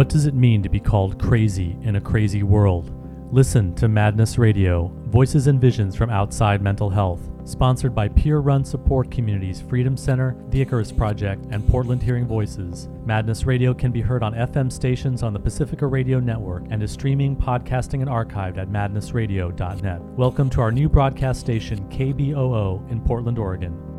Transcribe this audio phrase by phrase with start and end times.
[0.00, 2.90] What does it mean to be called crazy in a crazy world?
[3.30, 7.28] Listen to Madness Radio, voices and visions from outside mental health.
[7.44, 12.88] Sponsored by peer run support communities Freedom Center, the Icarus Project, and Portland Hearing Voices.
[13.04, 16.90] Madness Radio can be heard on FM stations on the Pacifica Radio Network and is
[16.90, 20.00] streaming, podcasting, and archived at madnessradio.net.
[20.00, 23.89] Welcome to our new broadcast station, KBOO, in Portland, Oregon.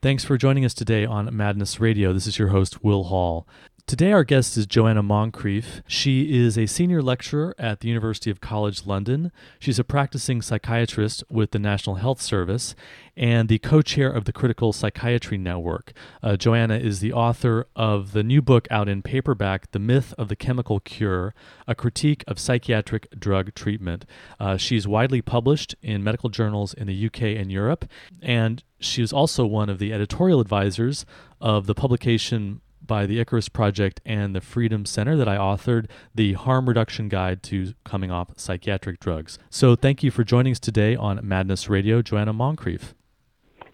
[0.00, 2.12] Thanks for joining us today on Madness Radio.
[2.12, 3.48] This is your host, Will Hall.
[3.88, 5.80] Today, our guest is Joanna Moncrieff.
[5.86, 9.32] She is a senior lecturer at the University of College London.
[9.58, 12.74] She's a practicing psychiatrist with the National Health Service
[13.16, 15.94] and the co chair of the Critical Psychiatry Network.
[16.22, 20.28] Uh, Joanna is the author of the new book out in paperback, The Myth of
[20.28, 21.34] the Chemical Cure
[21.66, 24.04] A Critique of Psychiatric Drug Treatment.
[24.38, 27.86] Uh, she's widely published in medical journals in the UK and Europe,
[28.20, 31.06] and she is also one of the editorial advisors
[31.40, 36.32] of the publication by the Icarus Project and the Freedom Center that I authored, the
[36.32, 39.38] Harm Reduction Guide to Coming Off Psychiatric Drugs.
[39.50, 42.94] So thank you for joining us today on Madness Radio, Joanna Moncrieff.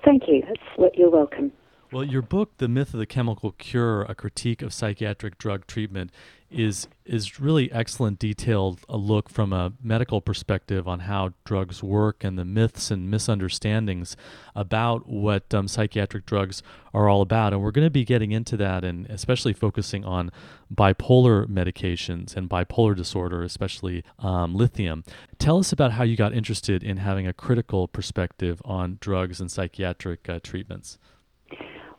[0.05, 0.43] Thank you.
[0.47, 1.51] That's what you're welcome.
[1.91, 6.11] Well, your book, The Myth of the Chemical Cure, a critique of psychiatric drug treatment,
[6.55, 12.25] is is really excellent detailed a look from a medical perspective on how drugs work
[12.25, 14.17] and the myths and misunderstandings
[14.55, 16.63] about what um, psychiatric drugs
[16.95, 17.53] are all about.
[17.53, 20.31] And we're going to be getting into that and especially focusing on
[20.75, 25.05] bipolar medications and bipolar disorder especially um, lithium.
[25.39, 29.53] Tell us about how you got interested in having a critical perspective on drugs and
[29.53, 30.99] psychiatric uh, treatments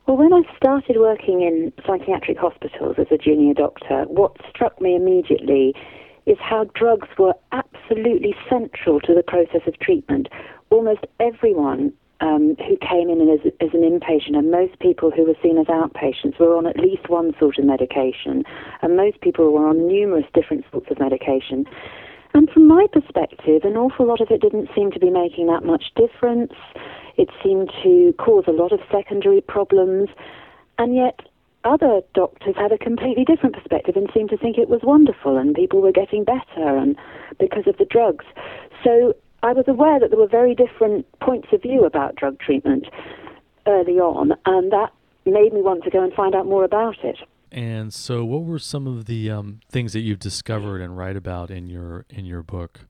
[0.08, 4.96] well, when I started working in psychiatric hospitals as a junior doctor, what struck me
[4.96, 5.74] immediately
[6.26, 10.28] is how drugs were absolutely central to the process of treatment.
[10.70, 15.36] Almost everyone um, who came in as, as, an inpatient, and most people who were
[15.44, 18.44] seen as outpatients, were on at least one sort of medication,
[18.82, 21.66] and most people were on numerous different sorts of medication.
[22.34, 25.64] And from my perspective, an awful lot of it didn't seem to be making that
[25.64, 26.54] much difference.
[27.18, 30.10] It seemed to cause a lot of secondary problems,
[30.78, 31.20] and yet
[31.64, 35.56] other doctors had a completely different perspective and seemed to think it was wonderful and
[35.56, 36.96] people were getting better and
[37.40, 38.24] because of the drugs.
[38.84, 42.86] So I was aware that there were very different points of view about drug treatment
[43.68, 44.92] early on, and that
[45.26, 47.18] made me want to go and find out more about it.
[47.52, 51.50] And so, what were some of the um, things that you've discovered and write about
[51.52, 52.82] in your in your book?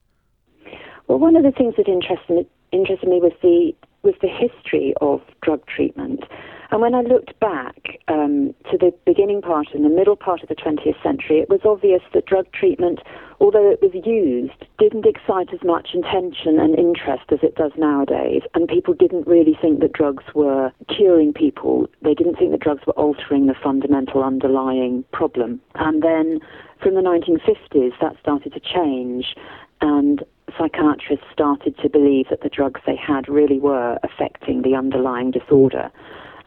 [1.08, 3.74] Well, one of the things that interested interested me was the
[4.06, 6.24] was the history of drug treatment.
[6.72, 10.50] And when I looked back um, to the beginning part and the middle part of
[10.50, 13.00] the 20th century, it was obvious that drug treatment,
[13.40, 18.42] although it was used, didn't excite as much attention and interest as it does nowadays.
[18.54, 21.88] And people didn't really think that drugs were curing people.
[22.02, 25.62] They didn't think that drugs were altering the fundamental underlying problem.
[25.76, 26.40] And then
[26.82, 29.36] from the 1950s, that started to change.
[29.82, 30.24] And
[30.58, 35.92] psychiatrists started to believe that the drugs they had really were affecting the underlying disorder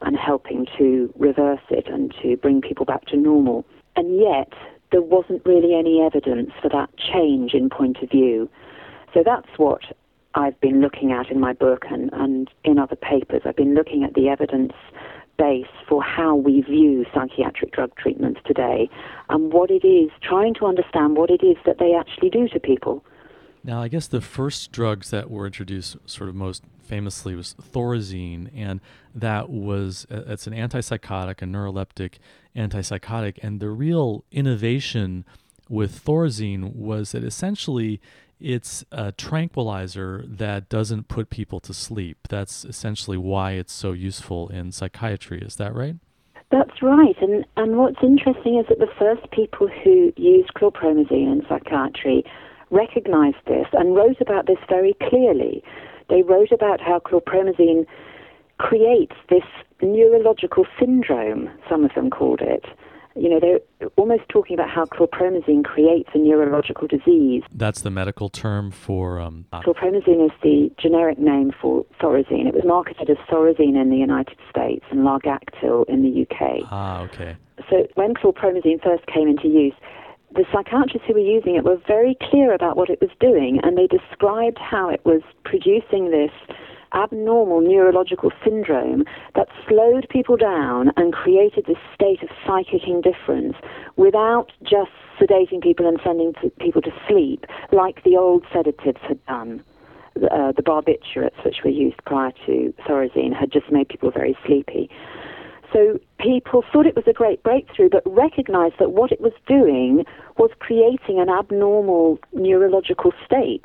[0.03, 3.65] and helping to reverse it and to bring people back to normal.
[3.97, 4.53] And yet,
[4.93, 8.49] there wasn't really any evidence for that change in point of view.
[9.13, 9.83] So that's what
[10.35, 13.43] I've been looking at in my book and, and in other papers.
[13.45, 14.73] I've been looking at the evidence
[15.37, 18.89] base for how we view psychiatric drug treatments today
[19.29, 22.61] and what it is, trying to understand what it is that they actually do to
[22.61, 23.05] people.
[23.69, 28.49] Now, I guess the first drugs that were introduced, sort of most famously, was Thorazine,
[28.57, 28.81] and
[29.15, 32.15] that was uh, it's an antipsychotic, a neuroleptic
[32.57, 35.27] antipsychotic, and the real innovation
[35.69, 38.01] with Thorazine was that essentially
[38.41, 42.27] it's a tranquilizer that doesn't put people to sleep.
[42.31, 45.43] That's essentially why it's so useful in psychiatry.
[45.43, 45.97] Is that right?
[46.51, 47.17] That's right.
[47.21, 52.25] And, and what's interesting is that the first people who used chlorpromazine in psychiatry
[52.71, 55.63] recognized this and wrote about this very clearly.
[56.09, 57.87] They wrote about how chlorpromazine
[58.59, 59.45] creates this
[59.83, 62.65] neurological syndrome, some of them called it.
[63.15, 67.43] You know, they're almost talking about how chlorpromazine creates a neurological disease.
[67.53, 69.21] That's the medical term for.
[69.21, 72.47] Um, chlorpromazine is the generic name for Thorazine.
[72.47, 76.63] It was marketed as Thorazine in the United States and Largactil in the UK.
[76.71, 77.37] Ah, okay.
[77.69, 79.75] So when chlorpromazine first came into use,
[80.35, 83.77] the psychiatrists who were using it were very clear about what it was doing, and
[83.77, 86.31] they described how it was producing this
[86.95, 89.05] abnormal neurological syndrome
[89.35, 93.57] that slowed people down and created this state of psychic indifference
[93.97, 94.91] without just
[95.21, 99.63] sedating people and sending people to sleep like the old sedatives had done.
[100.17, 104.91] Uh, the barbiturates, which were used prior to Thorazine, had just made people very sleepy.
[105.73, 110.05] So people thought it was a great breakthrough, but recognized that what it was doing
[110.37, 113.65] was creating an abnormal neurological state.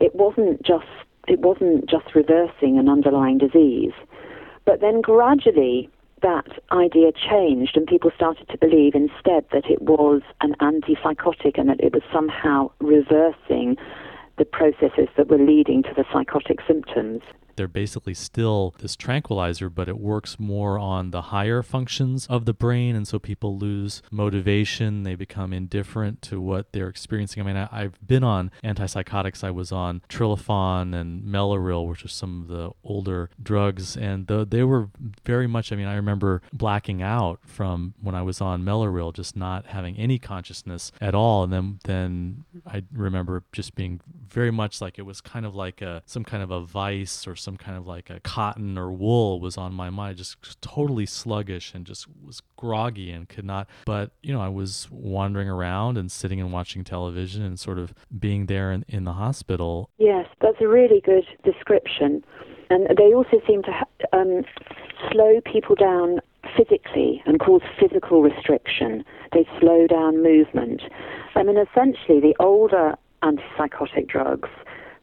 [0.00, 0.86] It wasn't just
[1.28, 3.92] it wasn't just reversing an underlying disease.
[4.64, 5.88] But then gradually
[6.22, 11.68] that idea changed and people started to believe instead that it was an antipsychotic and
[11.68, 13.76] that it was somehow reversing
[14.38, 17.22] the processes that were leading to the psychotic symptoms
[17.56, 22.52] they're basically still this tranquilizer, but it works more on the higher functions of the
[22.52, 22.94] brain.
[22.96, 25.02] And so people lose motivation.
[25.02, 27.42] They become indifferent to what they're experiencing.
[27.42, 29.44] I mean, I, have been on antipsychotics.
[29.44, 33.96] I was on Trilafon and Mellaril, which are some of the older drugs.
[33.96, 34.88] And the, they were
[35.24, 39.36] very much, I mean, I remember blacking out from when I was on Mellaril, just
[39.36, 41.44] not having any consciousness at all.
[41.44, 45.82] And then, then I remember just being very much like it was kind of like
[45.82, 49.40] a, some kind of a vice or some kind of like a cotton or wool
[49.40, 53.68] was on my mind, just totally sluggish and just was groggy and could not.
[53.84, 57.92] But, you know, I was wandering around and sitting and watching television and sort of
[58.18, 59.90] being there in, in the hospital.
[59.98, 62.24] Yes, that's a really good description.
[62.70, 64.44] And they also seem to um,
[65.10, 66.20] slow people down
[66.56, 69.04] physically and cause physical restriction.
[69.32, 70.82] They slow down movement.
[71.34, 74.48] I mean, essentially, the older antipsychotic drugs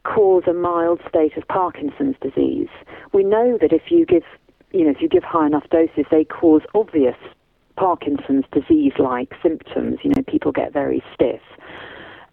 [0.04, 2.68] cause a mild state of Parkinson's disease.
[3.12, 4.24] We know that if you give,
[4.72, 7.16] you know, if you give high enough doses, they cause obvious
[7.76, 9.98] Parkinson's disease-like symptoms.
[10.02, 11.42] You know, people get very stiff.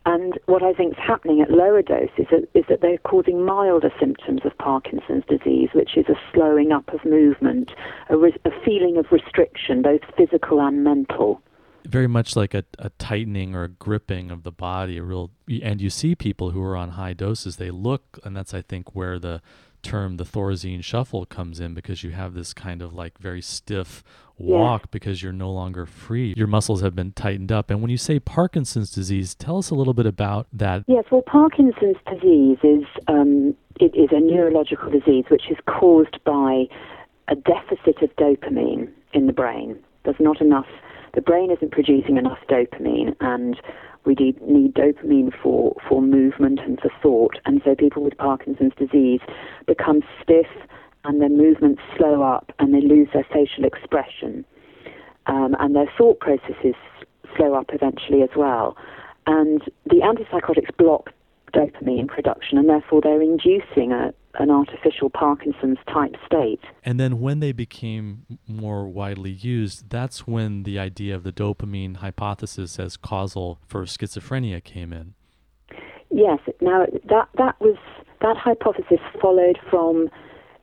[0.06, 3.92] And what I think is happening at lower doses is, is that they're causing milder
[4.00, 7.72] symptoms of Parkinson's disease, which is a slowing up of movement,
[8.10, 11.42] a, re- a feeling of restriction, both physical and mental
[11.88, 15.32] very much like a, a tightening or a gripping of the body, a real
[15.62, 18.96] and you see people who are on high doses, they look and that's I think
[18.96, 19.42] where the
[19.82, 24.04] term the Thorazine shuffle comes in because you have this kind of like very stiff
[24.38, 24.88] walk yeah.
[24.92, 26.34] because you're no longer free.
[26.36, 27.70] Your muscles have been tightened up.
[27.70, 30.84] And when you say Parkinson's disease, tell us a little bit about that.
[30.88, 36.66] Yes, well, Parkinson's disease is um, it is a neurological disease which is caused by
[37.30, 39.78] a deficit of dopamine in the brain.
[40.04, 40.68] There's not enough
[41.18, 43.60] the brain isn't producing enough dopamine, and
[44.06, 47.40] we need dopamine for, for movement and for thought.
[47.44, 49.20] And so people with Parkinson's disease
[49.66, 50.46] become stiff
[51.06, 54.46] and their movements slow up and they lose their facial expression.
[55.26, 56.76] Um, and their thought processes
[57.36, 58.78] slow up eventually as well.
[59.26, 61.12] And the antipsychotics block
[61.54, 66.60] dopamine production, and therefore they're inducing a, an artificial Parkinson's type state.
[66.84, 71.98] And then when they became more widely used, that's when the idea of the dopamine
[71.98, 75.14] hypothesis as causal for schizophrenia came in.
[76.10, 76.40] Yes.
[76.62, 77.78] Now that that was
[78.22, 80.10] that hypothesis followed from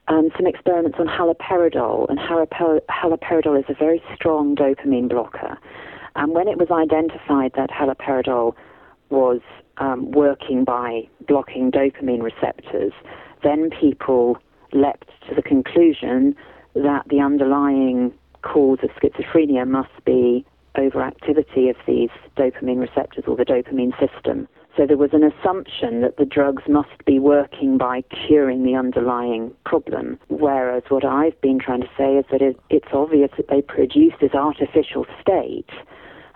[0.08, 5.58] um, some experiments on haloperidol, and haloperidol is a very strong dopamine blocker.
[6.16, 8.54] And when it was identified that haloperidol
[9.14, 9.40] was
[9.78, 12.92] um, working by blocking dopamine receptors,
[13.42, 14.36] then people
[14.72, 16.34] leapt to the conclusion
[16.74, 18.12] that the underlying
[18.42, 20.44] cause of schizophrenia must be
[20.76, 24.48] overactivity of these dopamine receptors or the dopamine system.
[24.76, 29.52] So there was an assumption that the drugs must be working by curing the underlying
[29.64, 30.18] problem.
[30.28, 34.14] Whereas what I've been trying to say is that it, it's obvious that they produce
[34.20, 35.70] this artificial state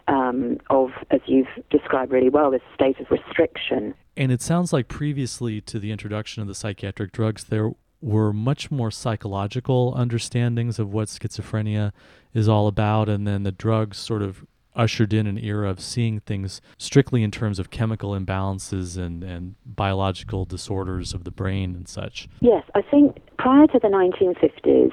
[0.09, 3.95] um, of, as you've described really well, this state of restriction.
[4.17, 8.71] And it sounds like previously to the introduction of the psychiatric drugs, there were much
[8.71, 11.93] more psychological understandings of what schizophrenia
[12.33, 16.21] is all about, and then the drugs sort of ushered in an era of seeing
[16.21, 21.89] things strictly in terms of chemical imbalances and, and biological disorders of the brain and
[21.89, 22.29] such.
[22.41, 24.93] Yes, I think prior to the 1950s,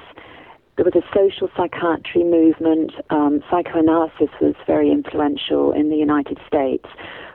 [0.76, 2.92] there was a social psychiatry movement.
[3.10, 6.86] Um, psychoanalysis was very influential in the United States.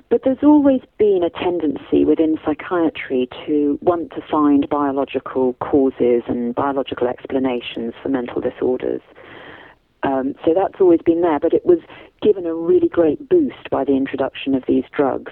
[0.10, 6.53] But there's always been a tendency within psychiatry to want to find biological causes and
[6.53, 9.01] biological explanations for mental disorders.
[10.03, 11.79] Um, so that's always been there, but it was
[12.21, 15.31] given a really great boost by the introduction of these drugs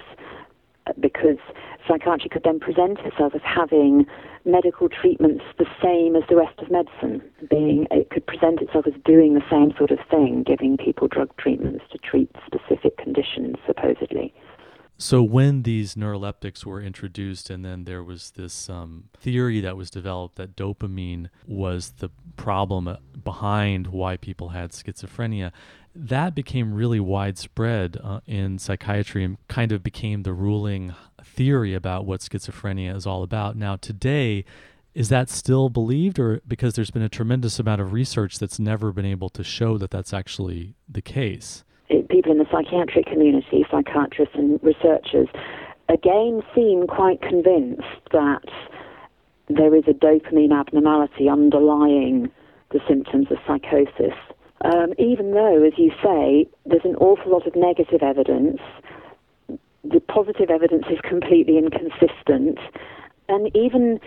[0.98, 1.38] because
[1.86, 4.06] psychiatry could then present itself as having
[4.44, 8.94] medical treatments the same as the rest of medicine, being it could present itself as
[9.04, 14.32] doing the same sort of thing, giving people drug treatments to treat specific conditions, supposedly.
[15.02, 19.88] So when these neuroleptics were introduced, and then there was this um, theory that was
[19.90, 25.52] developed that dopamine was the problem uh, behind why people had schizophrenia,
[25.94, 32.04] that became really widespread uh, in psychiatry and kind of became the ruling theory about
[32.04, 33.56] what schizophrenia is all about.
[33.56, 34.44] Now, today,
[34.92, 38.92] Is that still believed, or because there's been a tremendous amount of research that's never
[38.92, 41.64] been able to show that that's actually the case?
[42.08, 45.28] People in the psychiatric community, psychiatrists and researchers,
[45.88, 47.82] again seem quite convinced
[48.12, 48.44] that
[49.48, 52.30] there is a dopamine abnormality underlying
[52.70, 54.14] the symptoms of psychosis.
[54.64, 58.60] Um, even though, as you say, there's an awful lot of negative evidence,
[59.82, 62.58] the positive evidence is completely inconsistent,
[63.28, 63.98] and even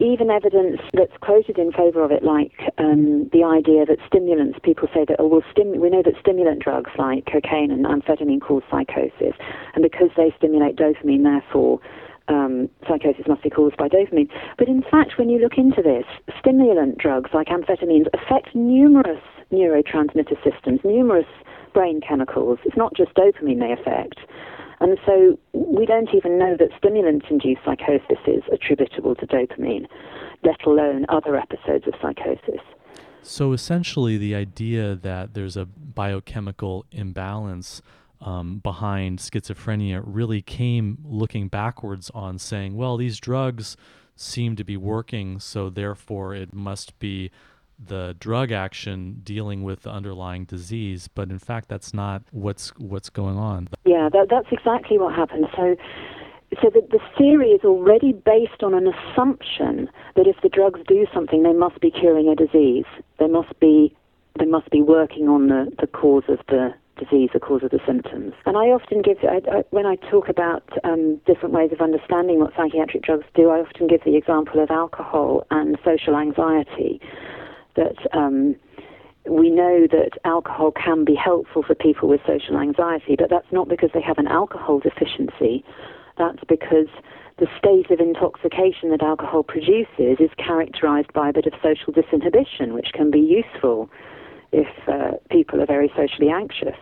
[0.00, 4.88] even evidence that's quoted in favour of it, like um, the idea that stimulants, people
[4.94, 8.62] say that, oh, well, stim- we know that stimulant drugs like cocaine and amphetamine cause
[8.70, 9.36] psychosis,
[9.74, 11.80] and because they stimulate dopamine, therefore
[12.28, 14.30] um, psychosis must be caused by dopamine.
[14.56, 16.06] But in fact, when you look into this,
[16.38, 19.22] stimulant drugs like amphetamines affect numerous
[19.52, 21.26] neurotransmitter systems, numerous
[21.74, 22.58] brain chemicals.
[22.64, 24.18] It's not just dopamine they affect.
[24.84, 29.86] And so we don't even know that stimulant induced psychosis is attributable to dopamine,
[30.42, 32.60] let alone other episodes of psychosis.
[33.22, 37.80] So essentially, the idea that there's a biochemical imbalance
[38.20, 43.78] um, behind schizophrenia really came looking backwards on saying, well, these drugs
[44.16, 47.30] seem to be working, so therefore it must be
[47.78, 53.10] the drug action dealing with the underlying disease, but in fact that's not what's what's
[53.10, 53.68] going on.
[53.84, 55.46] Yeah, that, that's exactly what happened.
[55.56, 55.76] So
[56.62, 61.06] so the, the theory is already based on an assumption that if the drugs do
[61.12, 62.86] something, they must be curing a disease.
[63.18, 63.96] They must be
[64.38, 67.80] they must be working on the, the cause of the disease, the cause of the
[67.86, 68.32] symptoms.
[68.46, 72.40] And I often give, I, I, when I talk about um, different ways of understanding
[72.40, 77.00] what psychiatric drugs do, I often give the example of alcohol and social anxiety
[77.76, 78.56] that um,
[79.28, 83.68] we know that alcohol can be helpful for people with social anxiety, but that's not
[83.68, 85.64] because they have an alcohol deficiency.
[86.18, 86.88] That's because
[87.38, 92.74] the state of intoxication that alcohol produces is characterized by a bit of social disinhibition,
[92.74, 93.90] which can be useful
[94.52, 96.78] if uh, people are very socially anxious.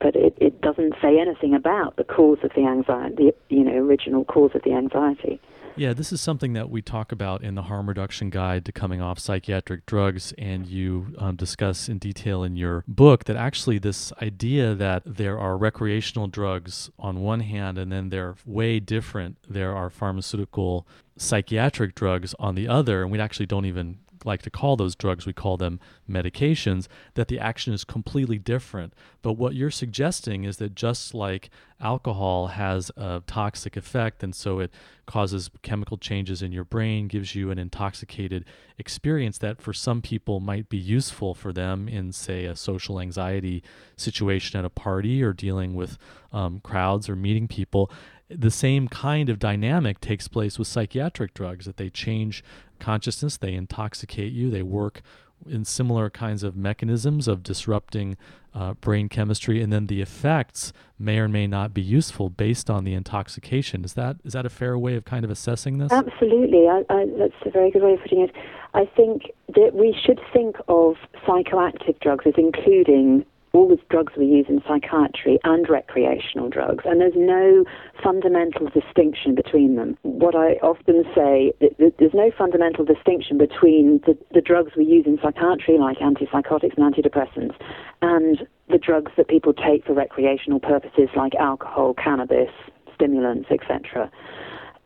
[0.00, 3.74] But it, it doesn't say anything about the cause of the anxiety, the you know
[3.74, 5.40] original cause of the anxiety.
[5.74, 9.00] Yeah, this is something that we talk about in the Harm Reduction Guide to Coming
[9.00, 14.12] Off Psychiatric Drugs, and you um, discuss in detail in your book that actually this
[14.20, 19.74] idea that there are recreational drugs on one hand and then they're way different, there
[19.74, 20.86] are pharmaceutical
[21.16, 25.26] psychiatric drugs on the other, and we actually don't even like to call those drugs,
[25.26, 28.94] we call them medications, that the action is completely different.
[29.22, 31.50] But what you're suggesting is that just like
[31.80, 34.72] alcohol has a toxic effect, and so it
[35.06, 38.44] causes chemical changes in your brain, gives you an intoxicated
[38.78, 43.62] experience that for some people might be useful for them in, say, a social anxiety
[43.96, 45.98] situation at a party or dealing with
[46.32, 47.90] um, crowds or meeting people
[48.36, 52.44] the same kind of dynamic takes place with psychiatric drugs that they change
[52.78, 55.02] consciousness, they intoxicate you, they work
[55.48, 58.16] in similar kinds of mechanisms of disrupting
[58.54, 62.84] uh, brain chemistry, and then the effects may or may not be useful based on
[62.84, 63.84] the intoxication.
[63.84, 65.90] Is that is that a fair way of kind of assessing this?
[65.90, 68.30] Absolutely, I, I, that's a very good way of putting it.
[68.74, 70.96] I think that we should think of
[71.26, 77.00] psychoactive drugs as including all the drugs we use in psychiatry and recreational drugs, and
[77.00, 77.64] there's no
[78.02, 79.96] fundamental distinction between them.
[80.02, 85.18] What I often say, there's no fundamental distinction between the, the drugs we use in
[85.22, 87.54] psychiatry, like antipsychotics and antidepressants,
[88.00, 92.50] and the drugs that people take for recreational purposes, like alcohol, cannabis,
[92.94, 94.10] stimulants, etc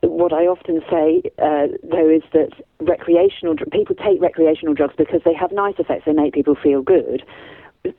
[0.02, 5.34] what I often say, uh, though, is that recreational people take recreational drugs because they
[5.34, 6.04] have nice effects.
[6.06, 7.24] They make people feel good,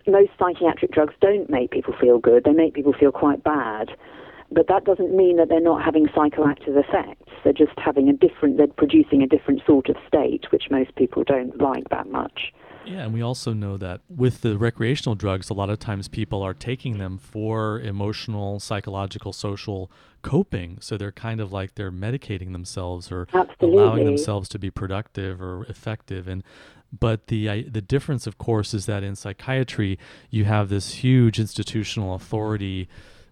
[0.07, 3.89] most psychiatric drugs don't make people feel good, they make people feel quite bad.
[4.51, 7.31] But that doesn't mean that they're not having psychoactive effects.
[7.43, 11.23] They're just having a different, they're producing a different sort of state, which most people
[11.25, 12.53] don't like that much.
[12.87, 16.41] Yeah, and we also know that with the recreational drugs, a lot of times people
[16.41, 19.91] are taking them for emotional, psychological, social
[20.21, 20.77] coping.
[20.79, 23.81] So they're kind of like they're medicating themselves or Absolutely.
[23.81, 26.29] allowing themselves to be productive or effective.
[26.29, 26.43] And
[26.91, 32.15] but the the difference, of course, is that in psychiatry you have this huge institutional
[32.15, 32.87] authority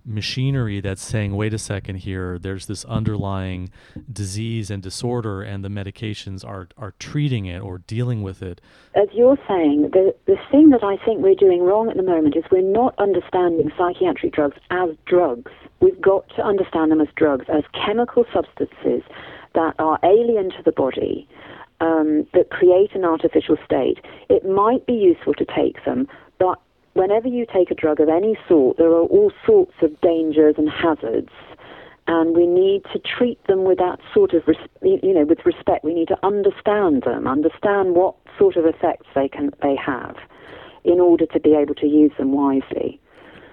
[0.06, 3.70] machinery that's saying, wait a second here, there's this underlying
[4.12, 8.62] disease and disorder, and the medications are, are treating it or dealing with it.
[8.96, 12.36] As you're saying, the, the thing that I think we're doing wrong at the moment
[12.36, 15.52] is we're not understanding psychiatric drugs as drugs.
[15.80, 19.02] We've got to understand them as drugs, as chemical substances
[19.56, 21.28] that are alien to the body
[21.82, 23.98] um, that create an artificial state,
[24.30, 26.08] it might be useful to take them,
[26.40, 26.60] but
[26.94, 30.70] whenever you take a drug of any sort, there are all sorts of dangers and
[30.70, 31.32] hazards
[32.08, 34.44] and we need to treat them with that sort of,
[34.84, 35.84] you know, with respect.
[35.84, 40.16] We need to understand them, understand what sort of effects they can they have,
[40.84, 43.00] in order to be able to use them wisely.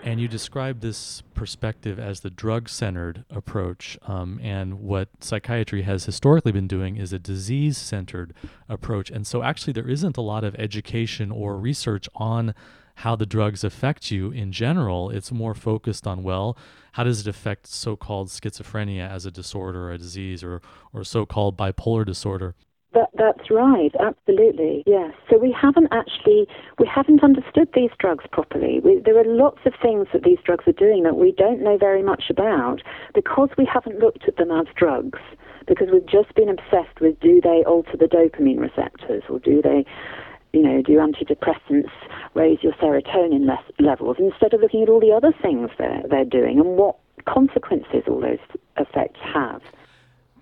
[0.05, 3.97] And you describe this perspective as the drug centered approach.
[4.03, 8.35] Um, and what psychiatry has historically been doing is a disease centered
[8.69, 9.11] approach.
[9.11, 12.53] And so, actually, there isn't a lot of education or research on
[12.97, 15.09] how the drugs affect you in general.
[15.09, 16.59] It's more focused on, well,
[16.93, 20.61] how does it affect so called schizophrenia as a disorder or a disease or,
[20.93, 22.55] or so called bipolar disorder?
[22.95, 25.15] That, that's right, absolutely, yes.
[25.31, 26.47] So we haven't actually,
[26.79, 28.81] we haven't understood these drugs properly.
[28.85, 31.79] We, there are lots of things that these drugs are doing that we don't know
[31.79, 32.83] very much about
[33.15, 35.21] because we haven't looked at them as drugs,
[35.67, 39.87] because we've just been obsessed with do they alter the dopamine receptors or do they,
[40.53, 41.91] you know, do antidepressants
[42.35, 46.59] raise your serotonin levels instead of looking at all the other things they're, they're doing
[46.59, 46.97] and what
[47.27, 48.39] consequences all those
[48.77, 49.63] effects have.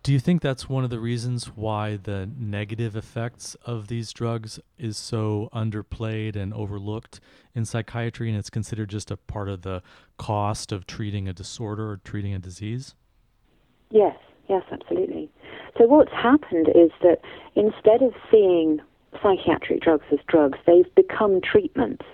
[0.02, 4.58] Do you think that's one of the reasons why the negative effects of these drugs
[4.78, 7.20] is so underplayed and overlooked
[7.54, 9.82] in psychiatry and it's considered just a part of the
[10.16, 12.94] cost of treating a disorder or treating a disease?
[13.90, 14.16] Yes,
[14.48, 15.30] yes, absolutely.
[15.76, 17.18] So what's happened is that
[17.54, 18.80] instead of seeing
[19.22, 22.06] psychiatric drugs as drugs, they've become treatments.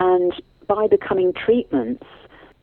[0.00, 0.32] And
[0.66, 2.06] by becoming treatments,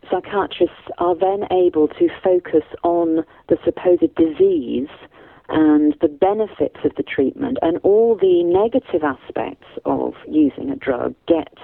[0.10, 4.90] psychiatrists are then able to focus on the supposed disease
[5.50, 11.14] and the benefits of the treatment and all the negative aspects of using a drug
[11.28, 11.58] get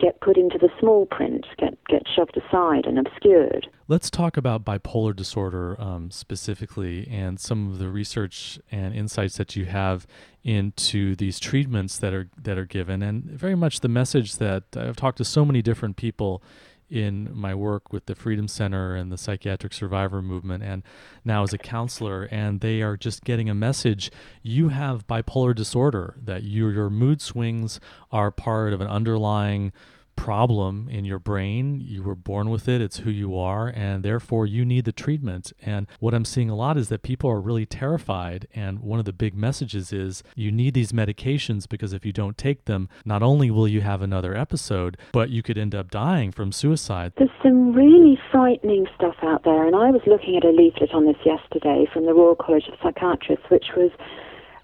[0.00, 3.68] get put into the small print, get get shoved aside and obscured.
[3.88, 9.56] Let's talk about bipolar disorder um, specifically and some of the research and insights that
[9.56, 10.06] you have
[10.44, 14.96] into these treatments that are that are given, and very much the message that I've
[14.96, 16.42] talked to so many different people
[16.90, 20.82] in my work with the Freedom Center and the Psychiatric Survivor Movement, and
[21.24, 22.24] now as a counselor.
[22.24, 24.10] And they are just getting a message
[24.42, 27.80] you have bipolar disorder, that you, your mood swings
[28.10, 29.72] are part of an underlying
[30.18, 31.80] problem in your brain.
[31.80, 35.52] You were born with it, it's who you are, and therefore you need the treatment.
[35.62, 38.48] And what I'm seeing a lot is that people are really terrified.
[38.52, 42.36] And one of the big messages is you need these medications because if you don't
[42.36, 46.32] take them, not only will you have another episode, but you could end up dying
[46.32, 47.12] from suicide.
[47.16, 49.66] There's some really frightening stuff out there.
[49.66, 52.74] And I was looking at a leaflet on this yesterday from the Royal College of
[52.82, 53.92] Psychiatrists, which was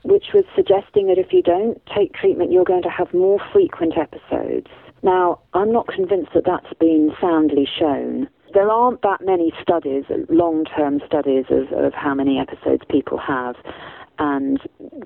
[0.02, 3.96] which was suggesting that if you don't take treatment, you're going to have more frequent
[3.96, 4.68] episodes.
[5.04, 8.26] Now, I'm not convinced that that's been soundly shown.
[8.54, 13.54] There aren't that many studies, long term studies, of, of how many episodes people have.
[14.18, 14.60] And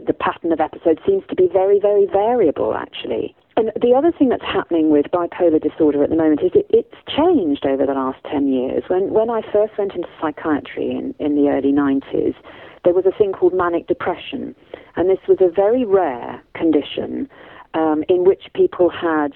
[0.06, 3.34] the pattern of episodes seems to be very, very variable, actually.
[3.56, 6.94] And the other thing that's happening with bipolar disorder at the moment is it, it's
[7.08, 8.84] changed over the last 10 years.
[8.86, 12.36] When, when I first went into psychiatry in, in the early 90s,
[12.84, 14.54] there was a thing called manic depression.
[14.94, 17.28] And this was a very rare condition
[17.74, 19.32] um, in which people had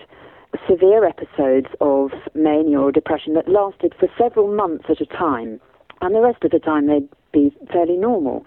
[0.68, 5.60] severe episodes of mania or depression that lasted for several months at a time,
[6.00, 8.44] and the rest of the time they'd be fairly normal.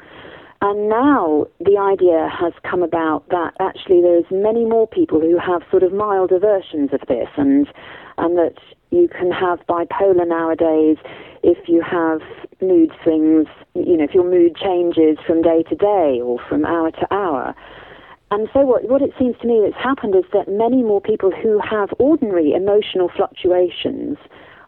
[0.61, 5.61] And now the idea has come about that actually there's many more people who have
[5.69, 7.67] sort of milder versions of this, and
[8.17, 8.55] and that
[8.91, 10.97] you can have bipolar nowadays
[11.43, 12.21] if you have
[12.61, 16.91] mood swings, you know, if your mood changes from day to day or from hour
[16.91, 17.53] to hour.
[18.35, 21.31] And so what, what it seems to me that's happened is that many more people
[21.31, 24.17] who have ordinary emotional fluctuations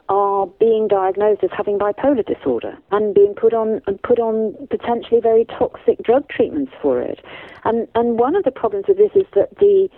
[0.08, 5.20] are being diagnosed as having bipolar disorder and being put on and put on potentially
[5.20, 7.20] very toxic drug treatments for it.
[7.66, 9.90] And and one of the problems with this is that the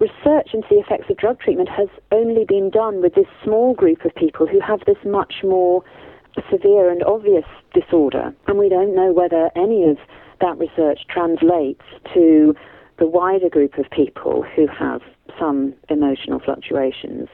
[0.00, 4.04] research into the effects of drug treatment has only been done with this small group
[4.04, 5.84] of people who have this much more
[6.50, 8.34] severe and obvious disorder.
[8.48, 9.98] And we don't know whether any of
[10.40, 12.56] that research translates to
[12.98, 15.02] the wider group of people who have
[15.38, 17.28] some emotional fluctuations.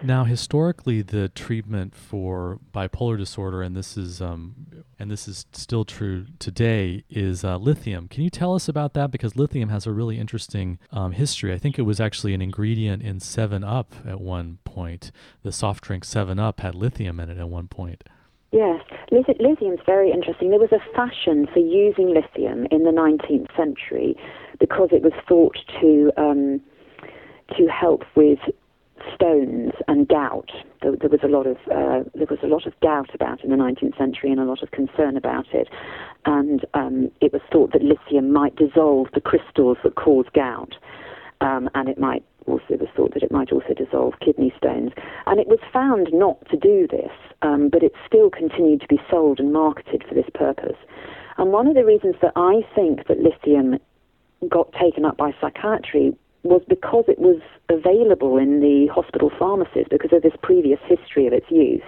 [0.00, 4.54] Now, historically, the treatment for bipolar disorder, and this is um,
[4.96, 8.06] and this is still true today, is uh, lithium.
[8.06, 9.10] Can you tell us about that?
[9.10, 11.52] Because lithium has a really interesting um, history.
[11.52, 15.10] I think it was actually an ingredient in Seven Up at one point.
[15.42, 18.04] The soft drink Seven Up had lithium in it at one point.
[18.50, 18.80] Yes,
[19.10, 20.50] lithium is very interesting.
[20.50, 24.16] There was a fashion for using lithium in the 19th century
[24.58, 26.60] because it was thought to um,
[27.56, 28.38] to help with
[29.14, 30.50] stones and gout.
[30.82, 33.50] There, there was a lot of uh, there was a lot of gout about in
[33.50, 35.68] the 19th century and a lot of concern about it,
[36.24, 40.74] and um, it was thought that lithium might dissolve the crystals that cause gout.
[41.40, 44.92] Um, and it might also was thought that it might also dissolve kidney stones.
[45.26, 49.00] And it was found not to do this, um, but it still continued to be
[49.10, 50.76] sold and marketed for this purpose.
[51.36, 53.78] And one of the reasons that I think that lithium
[54.48, 60.12] got taken up by psychiatry was because it was available in the hospital pharmacies because
[60.12, 61.82] of this previous history of its use.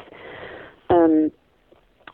[0.90, 1.30] Um,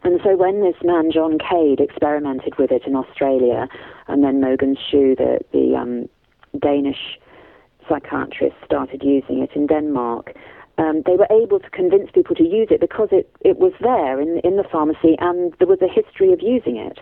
[0.05, 3.66] and so when this man John Cade experimented with it in Australia,
[4.07, 6.09] and then Mogens Schou, the, the um,
[6.61, 7.18] Danish
[7.88, 10.35] psychiatrist, started using it in Denmark,
[10.79, 14.20] um, they were able to convince people to use it because it, it was there
[14.20, 16.99] in, in the pharmacy and there was a history of using it.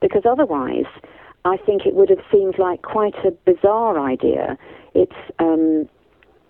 [0.00, 0.86] Because otherwise,
[1.44, 4.56] I think it would have seemed like quite a bizarre idea.
[4.94, 5.88] It's um,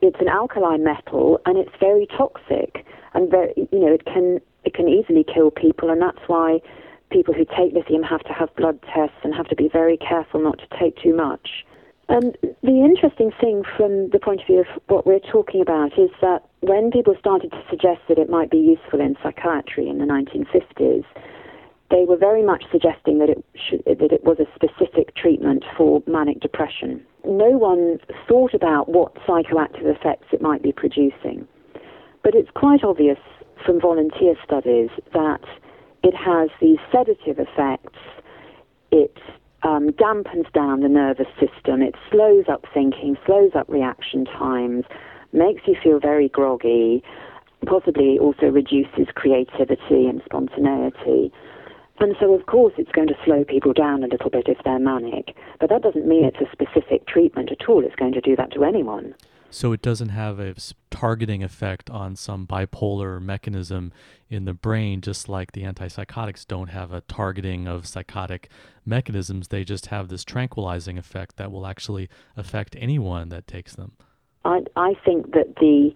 [0.00, 4.74] it's an alkali metal and it's very toxic and very, you know it can it
[4.74, 6.60] can easily kill people and that's why
[7.10, 10.40] people who take lithium have to have blood tests and have to be very careful
[10.40, 11.64] not to take too much.
[12.08, 16.10] And the interesting thing from the point of view of what we're talking about is
[16.22, 20.06] that when people started to suggest that it might be useful in psychiatry in the
[20.06, 21.04] 1950s,
[21.90, 26.02] they were very much suggesting that it should, that it was a specific treatment for
[26.06, 27.02] manic depression.
[27.26, 31.46] No one thought about what psychoactive effects it might be producing,
[32.22, 33.18] but it's quite obvious
[33.64, 35.44] from volunteer studies that
[36.02, 37.98] it has these sedative effects.
[38.90, 39.16] It
[39.62, 41.82] um, dampens down the nervous system.
[41.82, 44.84] It slows up thinking, slows up reaction times,
[45.32, 47.02] makes you feel very groggy,
[47.66, 51.32] possibly also reduces creativity and spontaneity.
[52.00, 54.78] And so, of course, it's going to slow people down a little bit if they're
[54.78, 55.36] manic.
[55.58, 57.84] But that doesn't mean it's a specific treatment at all.
[57.84, 59.14] It's going to do that to anyone.
[59.50, 60.54] So it doesn't have a
[60.90, 63.92] targeting effect on some bipolar mechanism
[64.28, 68.50] in the brain, just like the antipsychotics don't have a targeting of psychotic
[68.84, 69.48] mechanisms.
[69.48, 73.92] They just have this tranquilizing effect that will actually affect anyone that takes them.
[74.44, 75.92] I, I think that the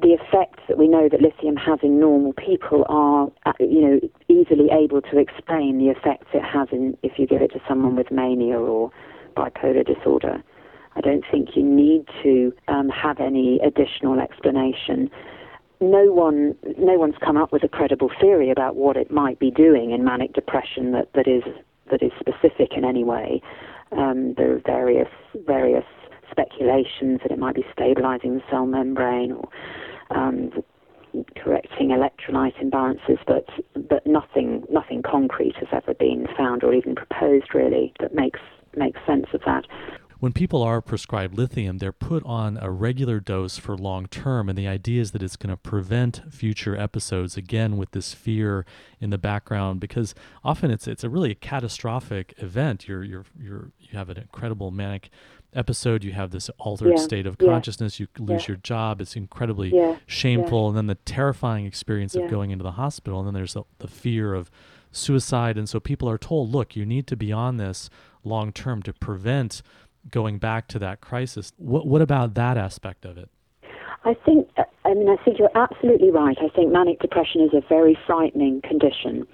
[0.00, 4.00] the effects that we know that lithium has in normal people are, uh, you know,
[4.28, 7.96] easily able to explain the effects it has in if you give it to someone
[7.96, 8.92] with mania or
[9.36, 10.42] bipolar disorder.
[10.98, 15.08] I don't think you need to um, have any additional explanation.
[15.80, 19.52] No one, no one's come up with a credible theory about what it might be
[19.52, 21.44] doing in manic depression that, that is
[21.90, 23.40] that is specific in any way.
[23.92, 25.08] Um, there are various
[25.46, 25.84] various
[26.30, 29.48] speculations that it might be stabilizing the cell membrane or
[30.10, 30.50] um,
[31.36, 33.46] correcting electrolyte imbalances, but
[33.88, 38.40] but nothing nothing concrete has ever been found or even proposed really that makes
[38.76, 39.64] makes sense of that
[40.20, 44.58] when people are prescribed lithium, they're put on a regular dose for long term, and
[44.58, 47.36] the idea is that it's going to prevent future episodes.
[47.36, 48.66] Again, with this fear
[49.00, 52.88] in the background, because often it's it's a really catastrophic event.
[52.88, 55.10] You're you're you're you have an incredible manic
[55.54, 56.02] episode.
[56.02, 57.02] You have this altered yeah.
[57.02, 58.00] state of consciousness.
[58.00, 58.06] Yeah.
[58.18, 58.48] You lose yeah.
[58.48, 59.00] your job.
[59.00, 63.34] It's incredibly shameful, and then the terrifying experience of going into the hospital, and then
[63.34, 64.50] there's the, the fear of
[64.90, 65.56] suicide.
[65.56, 67.90] And so people are told, look, you need to be on this
[68.24, 69.62] long term to prevent
[70.10, 71.52] going back to that crisis.
[71.56, 73.28] What, what about that aspect of it?
[74.04, 74.48] I think,
[74.84, 76.36] I mean, I think you're absolutely right.
[76.40, 79.26] I think manic depression is a very frightening condition.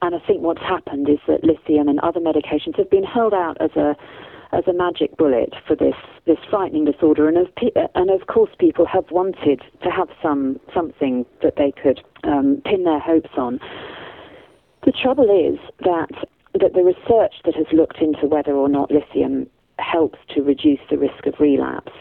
[0.00, 3.56] And I think what's happened is that lithium and other medications have been held out
[3.60, 3.96] as a
[4.50, 7.28] as a magic bullet for this this frightening disorder.
[7.28, 7.48] And of
[7.94, 12.84] and of course, people have wanted to have some something that they could um, pin
[12.84, 13.58] their hopes on.
[14.84, 16.10] The trouble is that
[16.54, 20.98] that the research that has looked into whether or not lithium helps to reduce the
[20.98, 21.92] risk of relapse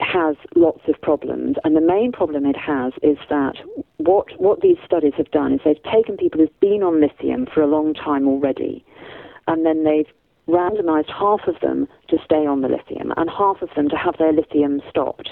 [0.00, 1.56] has lots of problems.
[1.64, 3.54] And the main problem it has is that
[3.98, 7.60] what, what these studies have done is they've taken people who've been on lithium for
[7.60, 8.84] a long time already,
[9.46, 10.08] and then they've
[10.48, 14.16] randomized half of them to stay on the lithium and half of them to have
[14.18, 15.30] their lithium stopped.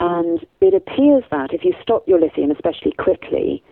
[0.00, 3.62] And it appears that if you stop your lithium, especially quickly,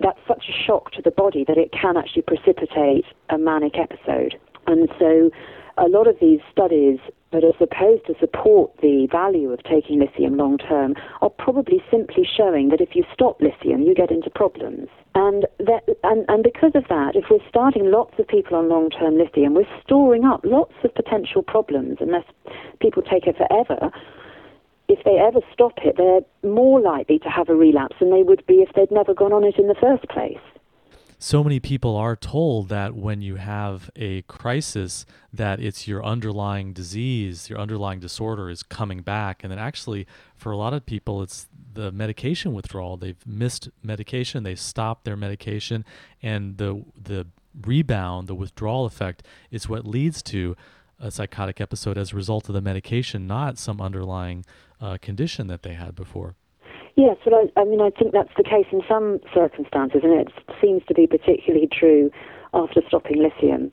[0.00, 4.38] that's such a shock to the body that it can actually precipitate a manic episode.
[4.68, 5.30] And so
[5.78, 6.98] a lot of these studies
[7.32, 12.24] that are supposed to support the value of taking lithium long term are probably simply
[12.24, 14.88] showing that if you stop lithium, you get into problems.
[15.14, 18.90] And, that, and, and because of that, if we're starting lots of people on long
[18.90, 22.24] term lithium, we're storing up lots of potential problems unless
[22.80, 23.90] people take it forever.
[24.88, 28.46] If they ever stop it, they're more likely to have a relapse than they would
[28.46, 30.40] be if they'd never gone on it in the first place
[31.18, 36.72] so many people are told that when you have a crisis that it's your underlying
[36.72, 39.42] disease your underlying disorder is coming back.
[39.42, 42.96] And then actually for a lot of people it's the medication withdrawal.
[42.96, 44.44] They've missed medication.
[44.44, 45.84] They stopped their medication.
[46.22, 47.26] And the the
[47.62, 50.56] rebound the withdrawal effect is what leads to
[51.00, 54.44] a psychotic episode as a result of the medication, not some underlying
[54.80, 56.36] uh, condition that they had before.
[56.98, 60.32] Yes, well, I, I, mean, I think that's the case in some circumstances, and it
[60.60, 62.10] seems to be particularly true
[62.52, 63.70] after stopping lithium.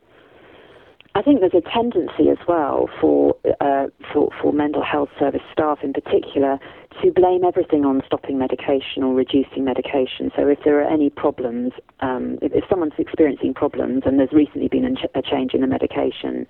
[1.16, 5.80] I think there's a tendency as well for, uh, for, for mental health service staff
[5.82, 6.60] in particular
[7.02, 10.30] to blame everything on stopping medication or reducing medication.
[10.36, 14.68] So if there are any problems, um, if, if, someone's experiencing problems and there's recently
[14.68, 16.46] been a, ch- a change in the medication,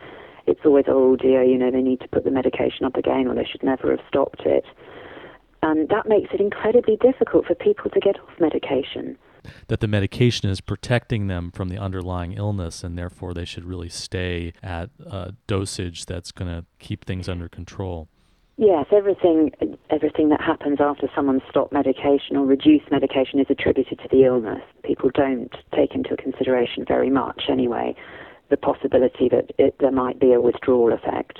[0.46, 3.36] it's always, oh dear, you know, they need to put the medication up again or
[3.36, 4.66] they should never have stopped it.
[5.66, 9.18] And that makes it incredibly difficult for people to get off medication
[9.68, 13.90] that the medication is protecting them from the underlying illness, and therefore they should really
[13.90, 18.08] stay at a dosage that's going to keep things under control.
[18.58, 19.52] Yes, everything
[19.90, 24.62] everything that happens after someone's stopped medication or reduced medication is attributed to the illness.
[24.84, 27.96] People don't take into consideration very much anyway
[28.50, 31.40] the possibility that it, there might be a withdrawal effect.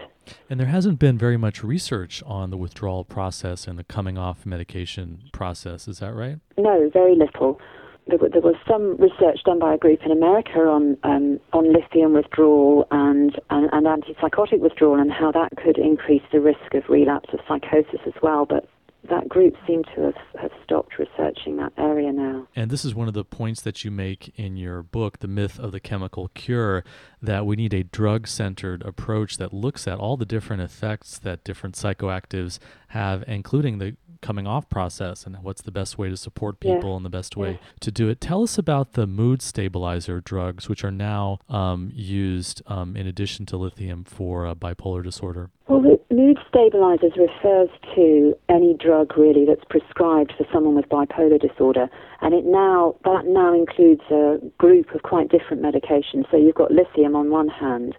[0.50, 4.46] And there hasn't been very much research on the withdrawal process and the coming off
[4.46, 6.40] medication process, is that right?
[6.58, 7.60] No, very little
[8.08, 12.14] there, there, was some research done by a group in America on um, on lithium
[12.14, 17.30] withdrawal and, and, and antipsychotic withdrawal and how that could increase the risk of relapse
[17.34, 18.46] of psychosis as well.
[18.46, 18.70] But
[19.10, 22.48] that group seem to have, have stopped researching that area now.
[22.56, 25.60] And this is one of the points that you make in your book, The Myth
[25.60, 26.84] of the Chemical Cure,
[27.22, 31.44] that we need a drug centered approach that looks at all the different effects that
[31.44, 36.60] different psychoactives have, including the coming off process and what's the best way to support
[36.60, 36.96] people yeah.
[36.98, 37.58] and the best way yeah.
[37.80, 38.22] to do it.
[38.22, 43.46] Tell us about the mood stabilizer drugs, which are now um, used um, in addition
[43.48, 45.50] to lithium for uh, bipolar disorder.
[45.68, 51.42] Well, the mood stabilizers refers to any drug really that's prescribed for someone with bipolar
[51.42, 51.90] disorder,
[52.22, 56.30] and it now that now includes a group of quite different medications.
[56.30, 57.96] So you've got lithium on one hand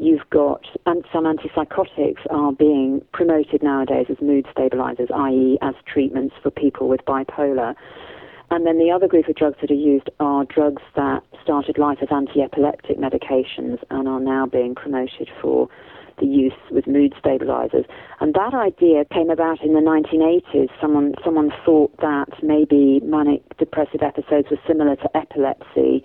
[0.00, 6.34] You've got and some antipsychotics are being promoted nowadays as mood stabilizers, i.e., as treatments
[6.42, 7.74] for people with bipolar.
[8.50, 11.98] And then the other group of drugs that are used are drugs that started life
[12.00, 15.68] as anti-epileptic medications and are now being promoted for
[16.18, 17.84] the use with mood stabilizers.
[18.20, 20.70] And that idea came about in the 1980s.
[20.80, 26.02] Someone someone thought that maybe manic depressive episodes were similar to epilepsy,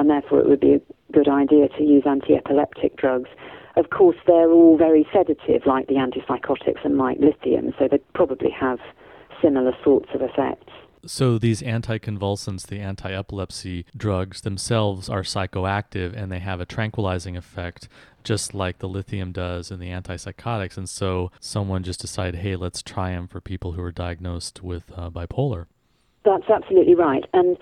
[0.00, 0.80] and therefore it would be a
[1.12, 3.28] good idea to use anti-epileptic drugs.
[3.76, 8.50] Of course, they're all very sedative, like the antipsychotics and like lithium, so they probably
[8.50, 8.78] have
[9.42, 10.72] similar sorts of effects.
[11.06, 17.88] So these anticonvulsants, the anti-epilepsy drugs themselves are psychoactive and they have a tranquilizing effect
[18.22, 22.82] just like the lithium does in the antipsychotics and so someone just decided hey let's
[22.82, 25.66] try them for people who are diagnosed with uh, bipolar.
[26.22, 27.24] That's absolutely right.
[27.32, 27.56] And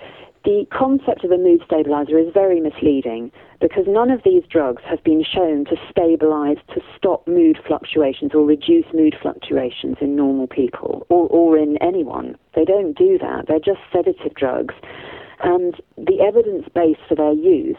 [0.45, 5.03] the concept of a mood stabilizer is very misleading because none of these drugs have
[5.03, 11.07] been shown to stabilize, to stop mood fluctuations or reduce mood fluctuations in normal people
[11.09, 12.37] or, or in anyone.
[12.55, 13.47] They don't do that.
[13.49, 14.75] They're just sedative drugs.
[15.41, 17.77] And the evidence base for their use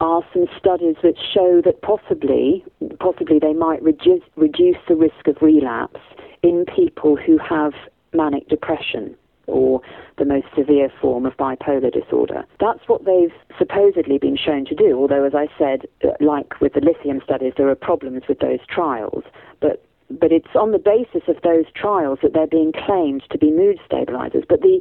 [0.00, 2.64] are some studies that show that possibly,
[3.00, 6.00] possibly they might reduce, reduce the risk of relapse
[6.42, 7.72] in people who have
[8.12, 9.16] manic depression
[9.48, 9.80] or
[10.18, 12.44] the most severe form of bipolar disorder.
[12.60, 16.74] That's what they've supposedly been shown to do, although, as I said, uh, like with
[16.74, 19.24] the lithium studies, there are problems with those trials.
[19.60, 23.50] But but it's on the basis of those trials that they're being claimed to be
[23.50, 24.44] mood stabilizers.
[24.48, 24.80] But the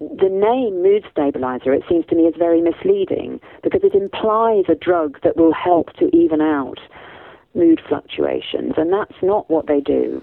[0.00, 4.74] the name mood stabilizer, it seems to me, is very misleading because it implies a
[4.74, 6.78] drug that will help to even out
[7.54, 10.22] mood fluctuations, and that's not what they do.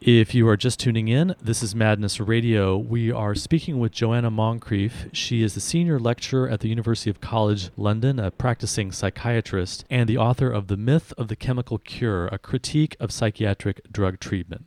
[0.00, 2.78] If you are just tuning in, this is Madness Radio.
[2.78, 5.12] We are speaking with Joanna Moncrieff.
[5.12, 10.08] She is a senior lecturer at the University of College London, a practicing psychiatrist, and
[10.08, 14.66] the author of The Myth of the Chemical Cure, a critique of psychiatric drug treatment.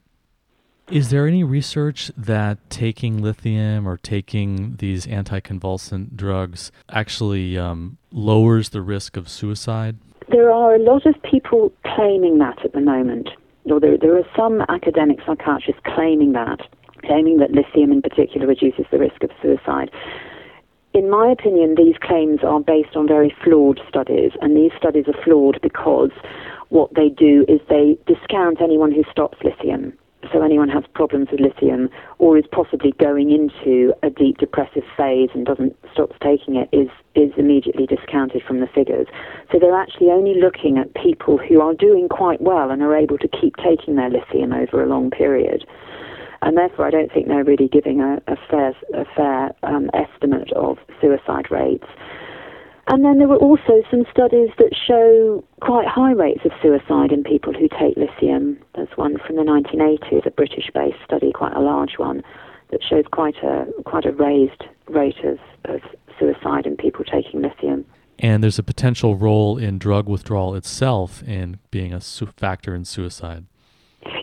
[0.90, 8.70] Is there any research that taking lithium or taking these anticonvulsant drugs actually um, lowers
[8.70, 9.98] the risk of suicide?
[10.28, 13.30] There are a lot of people claiming that at the moment
[13.66, 16.60] or there, there are some academic psychiatrists claiming that,
[17.06, 19.92] claiming that lithium in particular reduces the risk of suicide.
[20.94, 25.24] In my opinion, these claims are based on very flawed studies, and these studies are
[25.24, 26.12] flawed because
[26.70, 29.94] what they do is they discount anyone who stops lithium
[30.32, 31.90] so anyone has problems with lithium
[32.20, 36.90] or is possibly going into a deep depressive phase and doesn't stop taking it is
[37.16, 39.08] is immediately discounted from the figures.
[39.52, 43.18] So they're actually only looking at people who are doing quite well and are able
[43.18, 45.66] to keep taking their lithium over a long period.
[46.42, 50.52] And therefore, I don't think they're really giving a, a fair, a fair um, estimate
[50.54, 51.86] of suicide rates.
[52.88, 57.24] And then there were also some studies that show quite high rates of suicide in
[57.24, 58.58] people who take lithium.
[58.76, 62.24] There's one from the 1980s, a British-based study, quite a large one,
[62.72, 65.82] that shows quite a quite a raised rate of, of
[66.20, 67.86] suicide in people taking lithium.
[68.20, 72.86] And there's a potential role in drug withdrawal itself in being a su- factor in
[72.86, 73.46] suicide.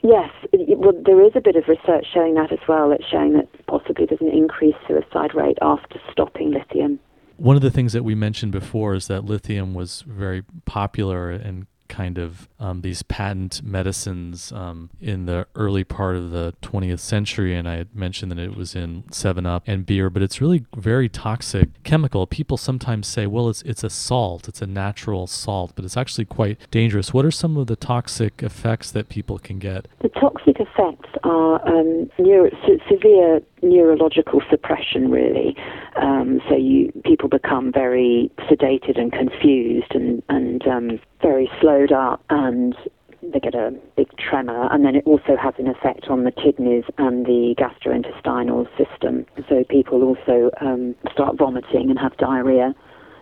[0.02, 2.92] Yes, it, well, there is a bit of research showing that as well.
[2.92, 7.00] It's showing that possibly there's an increased suicide rate after stopping lithium.
[7.38, 11.66] One of the things that we mentioned before is that lithium was very popular and
[11.88, 17.54] kind of um, these patent medicines um, in the early part of the 20th century.
[17.54, 20.66] And I had mentioned that it was in 7 Up and beer, but it's really
[20.76, 22.26] very toxic chemical.
[22.26, 26.24] People sometimes say, well, it's, it's a salt, it's a natural salt, but it's actually
[26.24, 27.12] quite dangerous.
[27.12, 29.88] What are some of the toxic effects that people can get?
[30.00, 32.50] The toxic effects are um, neuro-
[32.88, 35.56] severe neurological suppression, really.
[35.96, 42.22] Um, so you people become very sedated and confused and and um, very slowed up,
[42.30, 42.74] and
[43.22, 46.84] they get a big tremor, and then it also has an effect on the kidneys
[46.98, 49.26] and the gastrointestinal system.
[49.48, 52.74] So people also um, start vomiting and have diarrhea.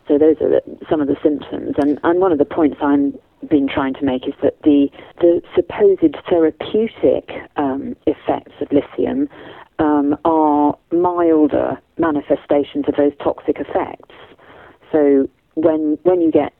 [0.06, 3.14] So those are the, some of the symptoms, and and one of the points I'm
[3.48, 4.88] been trying to make is that the
[5.20, 9.28] the supposed therapeutic um, effects of lithium
[9.78, 14.14] um, are milder manifestations of those toxic effects.
[14.92, 16.52] So when when you get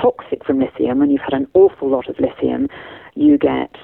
[0.00, 2.68] toxic from lithium, when you've had an awful lot of lithium,
[3.14, 3.74] you get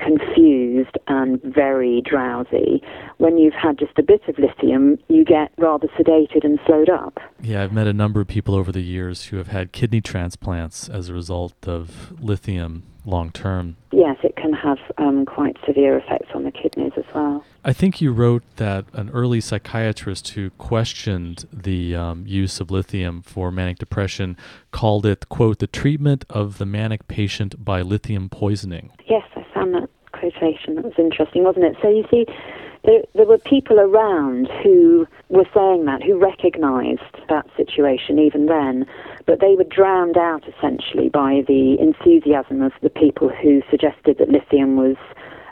[0.00, 2.82] confused and very drowsy.
[3.18, 7.18] When you've had just a bit of lithium, you get rather sedated and slowed up.
[7.40, 10.88] Yeah, I've met a number of people over the years who have had kidney transplants
[10.88, 13.76] as a result of lithium long term.
[13.92, 17.44] Yes, it can have um, quite severe effects on the kidneys as well.
[17.64, 23.22] I think you wrote that an early psychiatrist who questioned the um, use of lithium
[23.22, 24.36] for manic depression
[24.70, 28.90] called it, quote, the treatment of the manic patient by lithium poisoning.
[29.08, 30.76] Yes, I found that quotation.
[30.76, 31.76] That was interesting, wasn't it?
[31.82, 32.26] So you see,
[32.84, 38.86] there, there were people around who were saying that, who recognised that situation even then,
[39.26, 44.28] but they were drowned out essentially by the enthusiasm of the people who suggested that
[44.28, 44.96] lithium was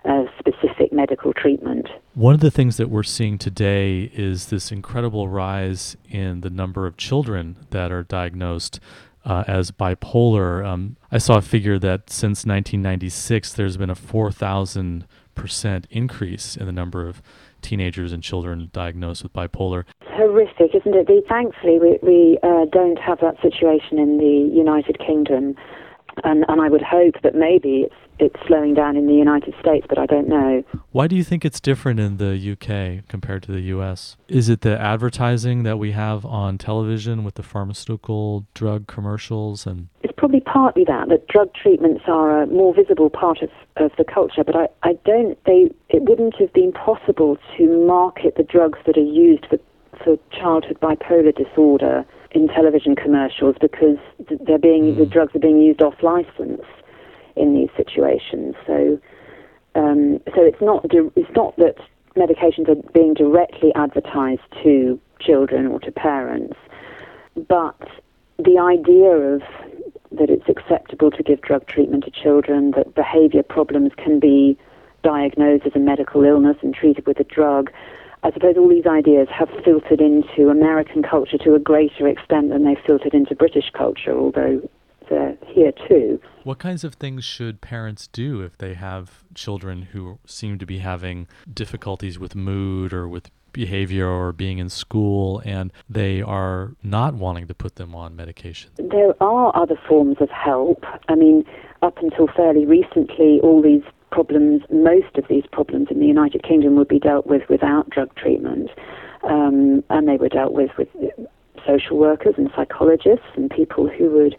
[0.05, 1.89] a specific medical treatment.
[2.15, 6.87] One of the things that we're seeing today is this incredible rise in the number
[6.87, 8.81] of children that are diagnosed
[9.25, 10.65] uh, as bipolar.
[10.65, 15.07] Um, I saw a figure that since 1996, there's been a 4,000
[15.39, 17.23] percent increase in the number of
[17.63, 19.85] teenagers and children diagnosed with bipolar.
[20.03, 21.25] Horrific, isn't it?
[21.29, 25.55] thankfully, we, we uh, don't have that situation in the United Kingdom,
[26.25, 29.87] and, and I would hope that maybe it's it's slowing down in the United States,
[29.89, 30.65] but I don't know.
[30.91, 34.17] Why do you think it's different in the UK compared to the US?
[34.27, 39.89] Is it the advertising that we have on television with the pharmaceutical drug commercials and
[40.59, 44.57] partly that that drug treatments are a more visible part of, of the culture, but
[44.57, 49.13] I, I don't they it wouldn't have been possible to market the drugs that are
[49.29, 49.59] used for
[50.03, 53.99] for childhood bipolar disorder in television commercials because
[54.47, 54.99] they're being mm.
[54.99, 56.67] the drugs are being used off license
[57.37, 58.57] in these situations.
[58.67, 58.99] So,
[59.77, 61.77] um, so it's not it's not that
[62.17, 66.57] medications are being directly advertised to children or to parents,
[67.47, 67.79] but
[68.39, 69.43] the idea of
[70.13, 74.59] that it's acceptable to give drug treatment to children, that behavior problems can be
[75.03, 77.71] diagnosed as a medical illness and treated with a drug.
[78.23, 82.65] I suppose all these ideas have filtered into American culture to a greater extent than
[82.65, 84.69] they've filtered into British culture, although
[85.09, 86.21] they're here too.
[86.43, 90.79] What kinds of things should parents do if they have children who seem to be
[90.79, 97.15] having difficulties with mood or with behavior or being in school and they are not
[97.15, 98.71] wanting to put them on medication?
[98.77, 100.85] There are other forms of help.
[101.09, 101.45] I mean,
[101.83, 106.77] up until fairly recently, all these problems, most of these problems in the United Kingdom
[106.77, 108.71] would be dealt with without drug treatment.
[109.25, 110.89] Um, and they were dealt with with
[111.67, 114.37] social workers and psychologists and people who would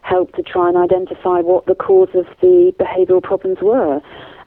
[0.00, 4.00] help to try and identify what the cause of the behavioural problems were.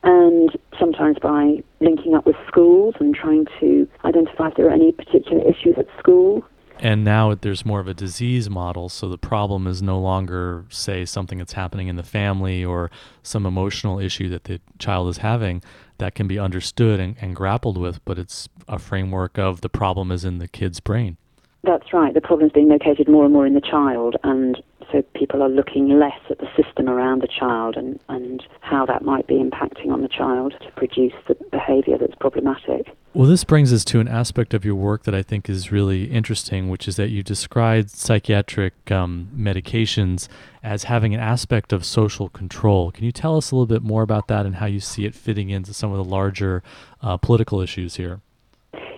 [0.05, 4.91] And sometimes by linking up with schools and trying to identify if there are any
[4.91, 6.45] particular issues at school.
[6.79, 11.05] And now there's more of a disease model, so the problem is no longer, say,
[11.05, 12.91] something that's happening in the family or
[13.23, 15.63] some emotional issue that the child is having
[15.97, 20.11] that can be understood and, and grappled with, but it's a framework of the problem
[20.11, 21.17] is in the kid's brain.
[21.65, 22.13] That's right.
[22.13, 24.61] The problem's being located more and more in the child, and
[24.91, 29.03] so people are looking less at the system around the child and, and how that
[29.03, 32.95] might be impacting on the child to produce the behaviour that's problematic.
[33.15, 36.05] Well, this brings us to an aspect of your work that I think is really
[36.05, 40.27] interesting, which is that you describe psychiatric um, medications
[40.61, 42.91] as having an aspect of social control.
[42.91, 45.15] Can you tell us a little bit more about that and how you see it
[45.15, 46.61] fitting into some of the larger
[47.01, 48.21] uh, political issues here?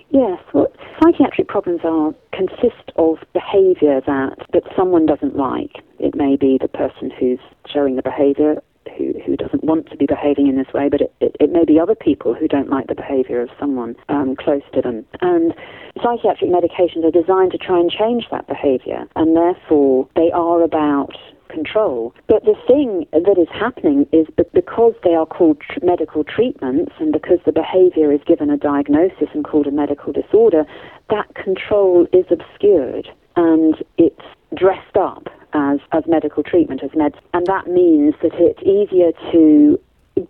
[0.09, 0.66] Yes, well,
[1.01, 5.83] psychiatric problems are consist of behaviour that that someone doesn't like.
[5.99, 7.39] It may be the person who's
[7.71, 8.61] showing the behaviour
[8.97, 11.65] who, who doesn't want to be behaving in this way, but it, it, it may
[11.65, 15.05] be other people who don't like the behavior of someone um, close to them.
[15.21, 15.53] And
[16.01, 21.15] psychiatric medications are designed to try and change that behavior, and therefore they are about
[21.49, 22.13] control.
[22.27, 26.93] But the thing that is happening is that because they are called tr- medical treatments
[26.99, 30.65] and because the behavior is given a diagnosis and called a medical disorder,
[31.09, 34.25] that control is obscured and it's
[34.55, 37.15] dressed up as, as medical treatment, as meds.
[37.33, 39.79] And that means that it's easier to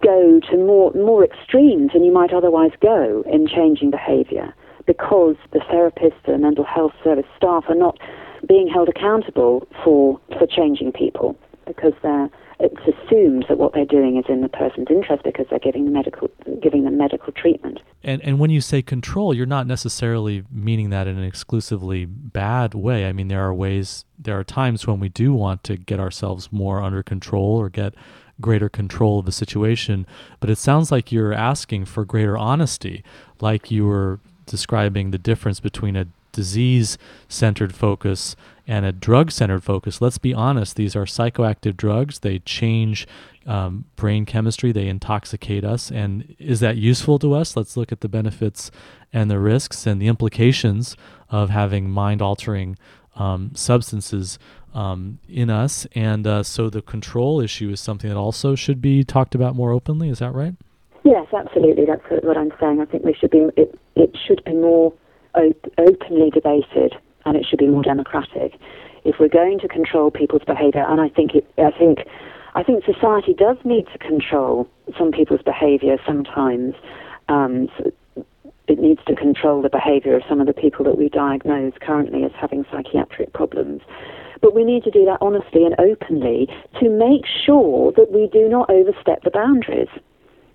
[0.03, 4.53] go to more, more extremes than you might otherwise go in changing behavior
[4.85, 7.97] because the therapists, the mental health service staff are not
[8.47, 12.29] being held accountable for, for changing people because they're
[12.59, 15.91] it's assumed that what they're doing is in the person's interest because they're giving the
[15.91, 16.29] medical
[16.61, 17.79] giving them medical treatment.
[18.03, 22.73] And and when you say control, you're not necessarily meaning that in an exclusively bad
[22.73, 23.05] way.
[23.07, 26.51] I mean, there are ways, there are times when we do want to get ourselves
[26.51, 27.93] more under control or get
[28.41, 30.07] greater control of the situation.
[30.39, 33.03] But it sounds like you're asking for greater honesty,
[33.39, 36.07] like you were describing the difference between a
[36.37, 38.35] disease centered focus
[38.67, 40.01] and a drug centered focus.
[40.01, 42.19] Let's be honest, these are psychoactive drugs.
[42.19, 43.07] They change
[43.47, 45.89] um, brain chemistry, they intoxicate us.
[45.89, 47.57] And is that useful to us?
[47.57, 48.69] Let's look at the benefits
[49.11, 50.95] and the risks and the implications
[51.29, 52.77] of having mind altering
[53.15, 54.37] um, substances
[54.75, 55.87] um, in us.
[55.95, 59.71] And uh, so the control issue is something that also should be talked about more
[59.71, 60.09] openly.
[60.09, 60.53] Is that right?
[61.03, 61.85] Yes, absolutely.
[61.85, 62.81] That's what I'm saying.
[62.81, 63.47] I think we should be.
[63.55, 64.93] It, it should be more
[65.37, 68.59] op- openly debated and it should be more democratic.
[69.03, 71.99] If we're going to control people's behaviour, and I think it, I think
[72.55, 74.67] I think society does need to control
[74.97, 76.73] some people's behaviour sometimes.
[77.29, 77.91] Um, so
[78.67, 82.23] it needs to control the behaviour of some of the people that we diagnose currently
[82.23, 83.81] as having psychiatric problems.
[84.41, 86.47] But we need to do that honestly and openly
[86.79, 89.89] to make sure that we do not overstep the boundaries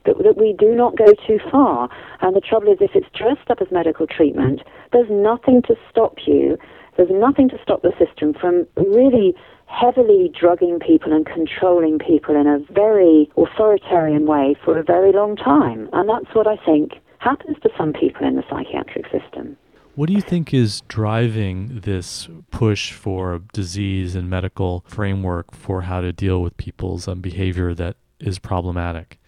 [0.05, 1.89] that, that we do not go too far.
[2.21, 6.19] And the trouble is, if it's dressed up as medical treatment, there's nothing to stop
[6.27, 6.59] you.
[6.97, 9.35] There's nothing to stop the system from really
[9.67, 15.37] heavily drugging people and controlling people in a very authoritarian way for a very long
[15.37, 15.89] time.
[15.93, 19.57] And that's what I think happens to some people in the psychiatric system.
[19.95, 26.01] What do you think is driving this push for disease and medical framework for how
[26.01, 29.19] to deal with people's um, behavior that is problematic?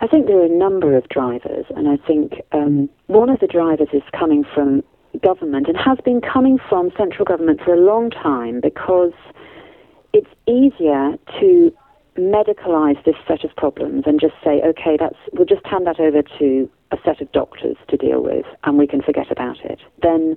[0.00, 3.48] I think there are a number of drivers, and I think um, one of the
[3.48, 4.84] drivers is coming from
[5.22, 9.12] government and has been coming from central government for a long time because
[10.12, 11.72] it's easier to
[12.16, 16.22] medicalize this set of problems and just say, okay, that's we'll just hand that over
[16.38, 19.80] to a set of doctors to deal with, and we can forget about it.
[20.02, 20.36] Then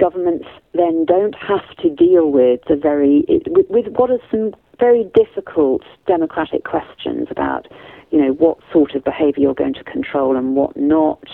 [0.00, 5.04] governments then don't have to deal with the very with, with what are some very
[5.14, 7.68] difficult democratic questions about
[8.12, 11.24] you know, what sort of behaviour you're going to control and what not.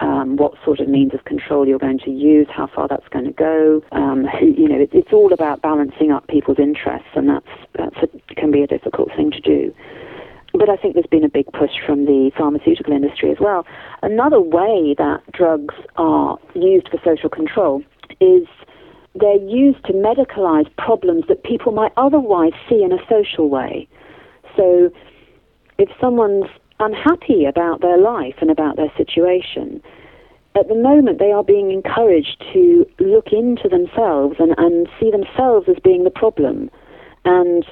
[0.00, 3.24] Um, what sort of means of control you're going to use, how far that's going
[3.24, 3.84] to go.
[3.92, 8.50] Um, you know, it, it's all about balancing up people's interests, and that's a, can
[8.50, 9.72] be a difficult thing to do.
[10.54, 13.64] But I think there's been a big push from the pharmaceutical industry as well.
[14.02, 17.84] Another way that drugs are used for social control
[18.20, 18.48] is
[19.14, 23.88] they're used to medicalize problems that people might otherwise see in a social way.
[24.56, 24.90] So
[25.78, 26.46] if someone's
[26.80, 29.82] unhappy about their life and about their situation,
[30.54, 35.68] at the moment they are being encouraged to look into themselves and, and see themselves
[35.68, 36.70] as being the problem.
[37.24, 37.64] And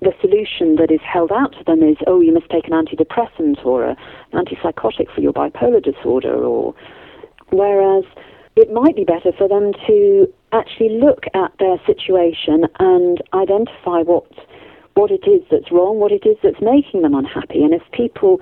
[0.00, 3.64] the solution that is held out to them is, oh, you must take an antidepressant
[3.64, 3.96] or a,
[4.32, 6.74] an antipsychotic for your bipolar disorder, or
[7.50, 8.04] whereas
[8.56, 14.26] it might be better for them to actually look at their situation and identify what
[15.00, 17.64] what it is that's wrong, what it is that's making them unhappy.
[17.64, 18.38] And if people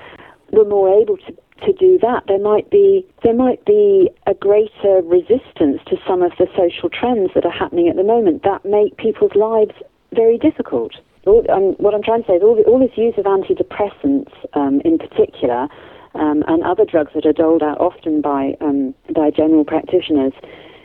[0.51, 1.33] were more able to,
[1.67, 6.33] to do that, there might be there might be a greater resistance to some of
[6.39, 9.75] the social trends that are happening at the moment that make people's lives
[10.13, 10.93] very difficult.
[11.27, 14.33] All, um, what I'm trying to say is all, the, all this use of antidepressants,
[14.55, 15.69] um, in particular,
[16.15, 20.33] um, and other drugs that are doled out often by um, by general practitioners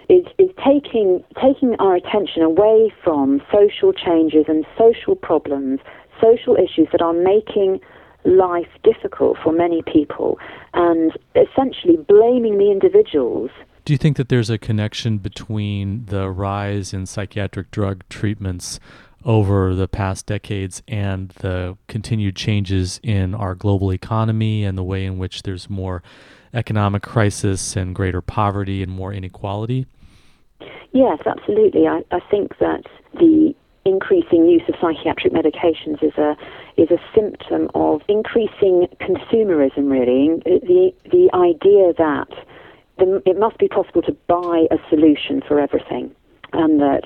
[0.09, 5.79] is, is taking, taking our attention away from social changes and social problems,
[6.21, 7.79] social issues that are making
[8.25, 10.39] life difficult for many people
[10.73, 13.51] and essentially blaming the individuals.
[13.85, 18.79] Do you think that there's a connection between the rise in psychiatric drug treatments
[19.25, 25.05] over the past decades and the continued changes in our global economy and the way
[25.05, 26.01] in which there's more
[26.53, 29.85] economic crisis and greater poverty and more inequality?
[30.91, 31.87] Yes, absolutely.
[31.87, 32.83] I, I think that
[33.13, 36.37] the increasing use of psychiatric medications is a
[36.77, 39.89] is a symptom of increasing consumerism.
[39.89, 42.29] Really, the the idea that
[42.99, 46.11] the, it must be possible to buy a solution for everything,
[46.53, 47.03] and that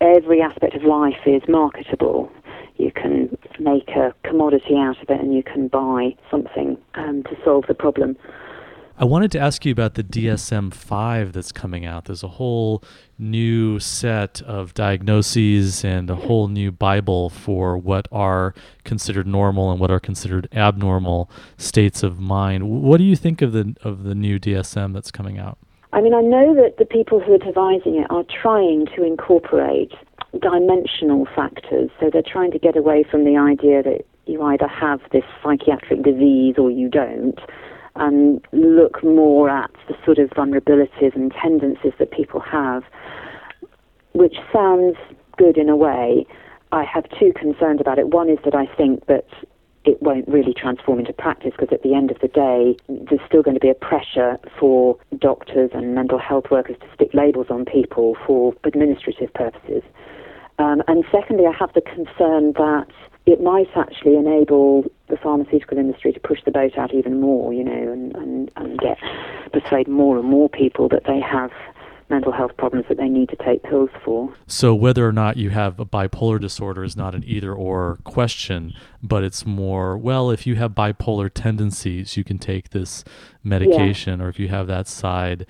[0.00, 2.30] every aspect of life is marketable.
[2.76, 7.36] You can make a commodity out of it, and you can buy something um, to
[7.44, 8.16] solve the problem.
[9.00, 12.06] I wanted to ask you about the DSM 5 that's coming out.
[12.06, 12.82] There's a whole
[13.16, 19.78] new set of diagnoses and a whole new Bible for what are considered normal and
[19.78, 22.68] what are considered abnormal states of mind.
[22.68, 25.58] What do you think of the of the new DSM that's coming out?
[25.92, 29.92] I mean, I know that the people who are devising it are trying to incorporate
[30.40, 31.88] dimensional factors.
[32.00, 36.02] So they're trying to get away from the idea that you either have this psychiatric
[36.02, 37.38] disease or you don't
[37.98, 42.84] and look more at the sort of vulnerabilities and tendencies that people have,
[44.12, 44.96] which sounds
[45.36, 46.26] good in a way.
[46.72, 48.08] I have two concerns about it.
[48.08, 49.26] One is that I think that
[49.84, 53.42] it won't really transform into practice because at the end of the day, there's still
[53.42, 57.64] going to be a pressure for doctors and mental health workers to stick labels on
[57.64, 59.82] people for administrative purposes.
[60.58, 62.88] Um, and secondly, I have the concern that
[63.28, 67.62] it might actually enable the pharmaceutical industry to push the boat out even more, you
[67.62, 68.96] know, and, and, and get
[69.52, 71.50] persuade more and more people that they have
[72.08, 74.32] mental health problems that they need to take pills for.
[74.46, 78.72] So whether or not you have a bipolar disorder is not an either or question,
[79.02, 83.04] but it's more well if you have bipolar tendencies, you can take this
[83.44, 84.24] medication, yeah.
[84.24, 85.44] or if you have that side.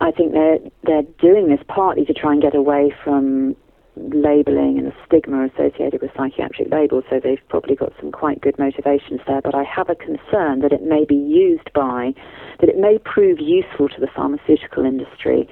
[0.00, 3.54] I think they're they're doing this partly to try and get away from
[3.96, 8.58] labeling and the stigma associated with psychiatric labels, so they've probably got some quite good
[8.58, 9.40] motivations there.
[9.40, 12.14] But I have a concern that it may be used by,
[12.60, 15.48] that it may prove useful to the pharmaceutical industry,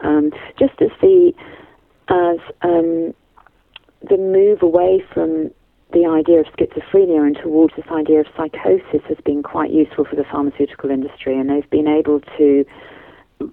[0.00, 1.32] um, just as the
[2.08, 3.14] as um,
[4.08, 5.50] the move away from
[5.92, 10.16] the idea of schizophrenia and towards this idea of psychosis has been quite useful for
[10.16, 12.64] the pharmaceutical industry, and they've been able to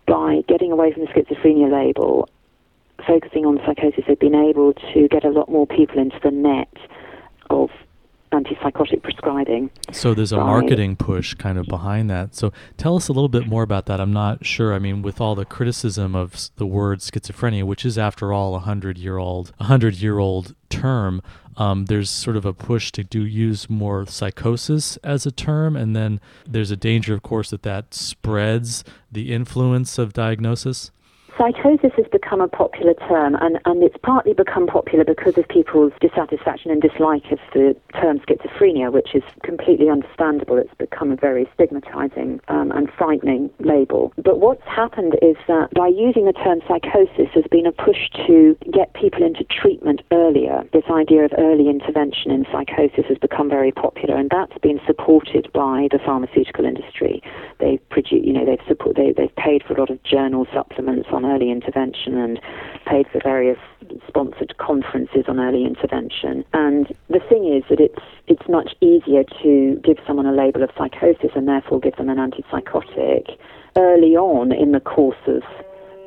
[0.05, 2.29] by getting away from the schizophrenia label
[3.05, 6.73] focusing on psychosis, they've been able to get a lot more people into the net
[7.49, 7.69] of
[8.31, 9.69] antipsychotic prescribing.
[9.91, 12.35] So there's a marketing push kind of behind that.
[12.35, 14.01] So tell us a little bit more about that.
[14.01, 14.73] I'm not sure.
[14.73, 18.59] I mean, with all the criticism of the word schizophrenia, which is after all a
[18.59, 21.21] hundred year old, a hundred year old term,
[21.55, 25.95] um, there's sort of a push to do use more psychosis as a term, and
[25.95, 30.91] then there's a danger, of course, that that spreads the influence of diagnosis
[31.37, 35.93] psychosis has become a popular term, and, and it's partly become popular because of people's
[36.01, 40.57] dissatisfaction and dislike of the term schizophrenia, which is completely understandable.
[40.57, 44.13] It's become a very stigmatizing um, and frightening label.
[44.17, 48.57] But what's happened is that by using the term psychosis, there's been a push to
[48.73, 50.63] get people into treatment earlier.
[50.73, 55.51] This idea of early intervention in psychosis has become very popular, and that's been supported
[55.53, 57.21] by the pharmaceutical industry.
[57.59, 61.09] They've produced, you know, they've support, they, they've paid for a lot of journal supplements
[61.11, 62.39] on early intervention and
[62.85, 63.59] paid for various
[64.07, 66.43] sponsored conferences on early intervention.
[66.53, 70.69] And the thing is that it's it's much easier to give someone a label of
[70.77, 73.37] psychosis and therefore give them an antipsychotic
[73.75, 75.43] early on in the course of,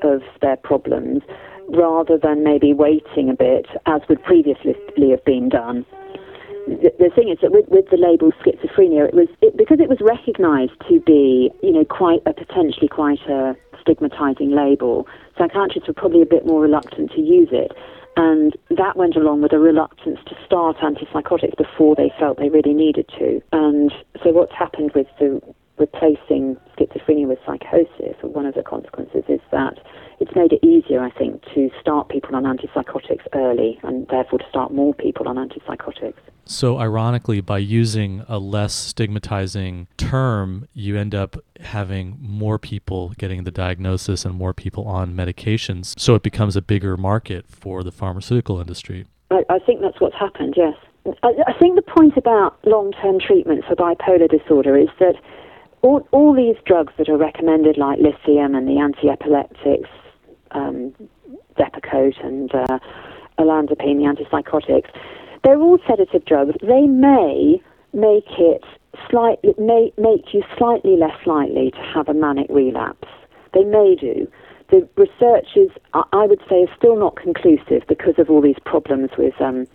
[0.03, 1.23] of their problems
[1.69, 4.75] rather than maybe waiting a bit as would previously
[5.11, 5.87] have been done
[6.67, 9.99] the, thing is that with, with the label schizophrenia, it was it, because it was
[10.01, 13.57] recognised to be, you know, quite a potentially quite a
[13.91, 17.73] stigmatizing label, psychiatrists were probably a bit more reluctant to use it.
[18.17, 22.75] And that went along with a reluctance to start antipsychotics before they felt they really
[22.75, 23.41] needed to.
[23.53, 25.41] And so what's happened with the
[25.81, 29.79] replacing schizophrenia with psychosis, or one of the consequences is that
[30.21, 34.45] it's made it easier, I think, to start people on antipsychotics early and therefore to
[34.49, 36.15] start more people on antipsychotics.
[36.45, 43.45] So, ironically, by using a less stigmatizing term, you end up having more people getting
[43.45, 45.99] the diagnosis and more people on medications.
[45.99, 49.07] So, it becomes a bigger market for the pharmaceutical industry.
[49.31, 50.75] I, I think that's what's happened, yes.
[51.23, 55.15] I, I think the point about long term treatment for bipolar disorder is that
[55.83, 59.89] all, all these drugs that are recommended, like lithium and the anti epileptics,
[60.53, 60.93] um,
[61.59, 62.79] Depakote and uh,
[63.39, 64.91] olanzapine, the antipsychotics,
[65.45, 66.55] they're all sedative drugs.
[66.61, 67.63] They may
[67.93, 68.63] make it
[69.11, 73.09] slightly make, make you slightly less likely to have a manic relapse.
[73.55, 74.29] They may do.
[74.71, 79.11] The research is, I would say, is still not conclusive because of all these problems
[79.19, 79.67] with um,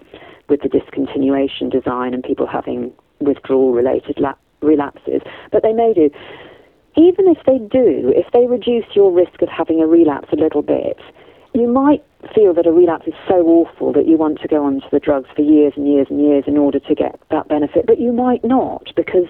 [0.48, 5.22] with the discontinuation design and people having withdrawal-related la- relapses.
[5.52, 6.10] But they may do.
[6.98, 10.62] Even if they do, if they reduce your risk of having a relapse a little
[10.62, 10.98] bit,
[11.54, 12.04] you might
[12.34, 15.30] feel that a relapse is so awful that you want to go onto the drugs
[15.36, 18.44] for years and years and years in order to get that benefit, but you might
[18.44, 19.28] not because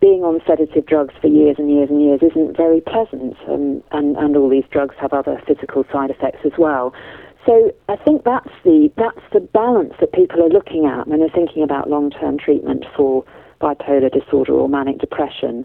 [0.00, 4.16] being on sedative drugs for years and years and years isn't very pleasant, um, and,
[4.16, 6.92] and all these drugs have other physical side effects as well.
[7.46, 11.28] So I think that's the that's the balance that people are looking at when they're
[11.28, 13.24] thinking about long-term treatment for
[13.64, 15.64] bipolar disorder or manic depression.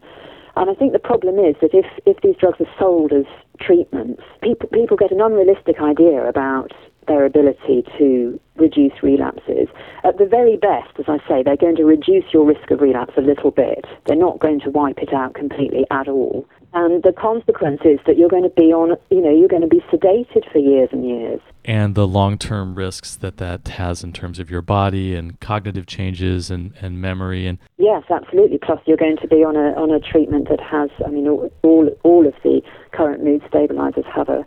[0.55, 3.25] And I think the problem is that if, if these drugs are sold as
[3.59, 6.71] treatments, people, people get an unrealistic idea about
[7.07, 9.67] their ability to reduce relapses.
[10.03, 13.13] At the very best, as I say, they're going to reduce your risk of relapse
[13.17, 13.85] a little bit.
[14.05, 16.45] They're not going to wipe it out completely at all.
[16.73, 19.67] And the consequence is that you're going to be on, you know, you're going to
[19.67, 21.41] be sedated for years and years.
[21.65, 25.87] And the long term risks that that has in terms of your body and cognitive
[25.87, 27.47] changes and, and memory.
[27.47, 28.59] and Yes, absolutely.
[28.59, 31.51] Plus, you're going to be on a, on a treatment that has, I mean, all,
[31.63, 32.61] all, all of the
[32.91, 34.45] current mood stabilizers have a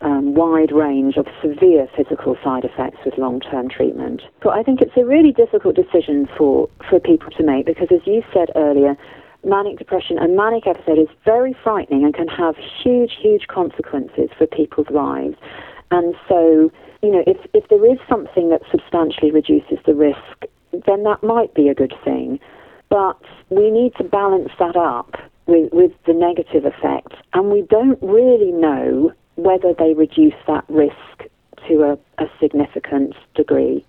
[0.00, 4.22] um, wide range of severe physical side effects with long term treatment.
[4.42, 8.00] So I think it's a really difficult decision for, for people to make because, as
[8.06, 8.96] you said earlier,
[9.44, 14.46] manic depression, a manic episode is very frightening and can have huge, huge consequences for
[14.46, 15.36] people's lives.
[15.90, 16.70] And so,
[17.02, 20.46] you know, if, if there is something that substantially reduces the risk,
[20.86, 22.38] then that might be a good thing.
[22.88, 25.14] But we need to balance that up
[25.46, 27.16] with, with the negative effects.
[27.32, 31.30] And we don't really know whether they reduce that risk
[31.68, 33.84] to a, a significant degree.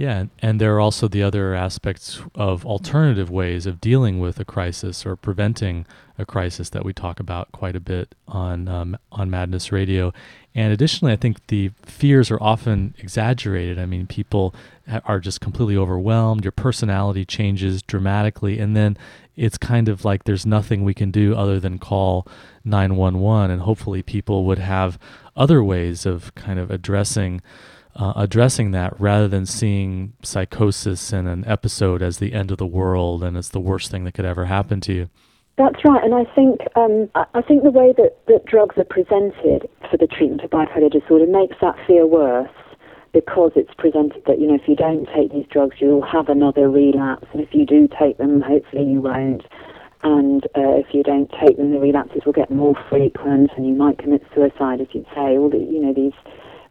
[0.00, 4.46] Yeah, and there are also the other aspects of alternative ways of dealing with a
[4.46, 5.84] crisis or preventing
[6.16, 10.14] a crisis that we talk about quite a bit on um, on Madness Radio.
[10.54, 13.78] And additionally, I think the fears are often exaggerated.
[13.78, 14.54] I mean, people
[15.04, 16.46] are just completely overwhelmed.
[16.46, 18.96] Your personality changes dramatically, and then
[19.36, 22.26] it's kind of like there's nothing we can do other than call
[22.64, 23.50] 911.
[23.50, 24.98] And hopefully, people would have
[25.36, 27.42] other ways of kind of addressing
[28.00, 32.66] uh, addressing that rather than seeing psychosis in an episode as the end of the
[32.66, 35.10] world and as the worst thing that could ever happen to you.
[35.58, 39.68] That's right, and I think um, I think the way that, that drugs are presented
[39.90, 42.48] for the treatment of bipolar disorder makes that fear worse
[43.12, 46.70] because it's presented that you know if you don't take these drugs you'll have another
[46.70, 49.44] relapse, and if you do take them, hopefully you won't.
[50.02, 53.74] And uh, if you don't take them, the relapses will get more frequent, and you
[53.74, 55.36] might commit suicide, as you'd say.
[55.36, 56.16] All the you know these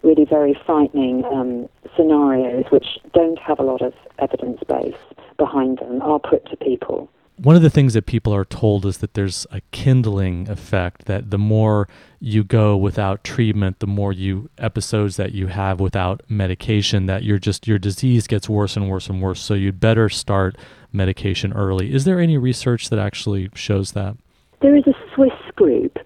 [0.03, 4.95] really very frightening um, scenarios which don't have a lot of evidence base
[5.37, 7.09] behind them are put to people.
[7.41, 11.31] One of the things that people are told is that there's a kindling effect that
[11.31, 11.87] the more
[12.19, 17.39] you go without treatment, the more you episodes that you have without medication that you're
[17.39, 19.41] just your disease gets worse and worse and worse.
[19.41, 20.57] So you'd better start
[20.91, 21.93] medication early.
[21.93, 24.17] Is there any research that actually shows that?
[24.61, 25.97] There is a Swiss group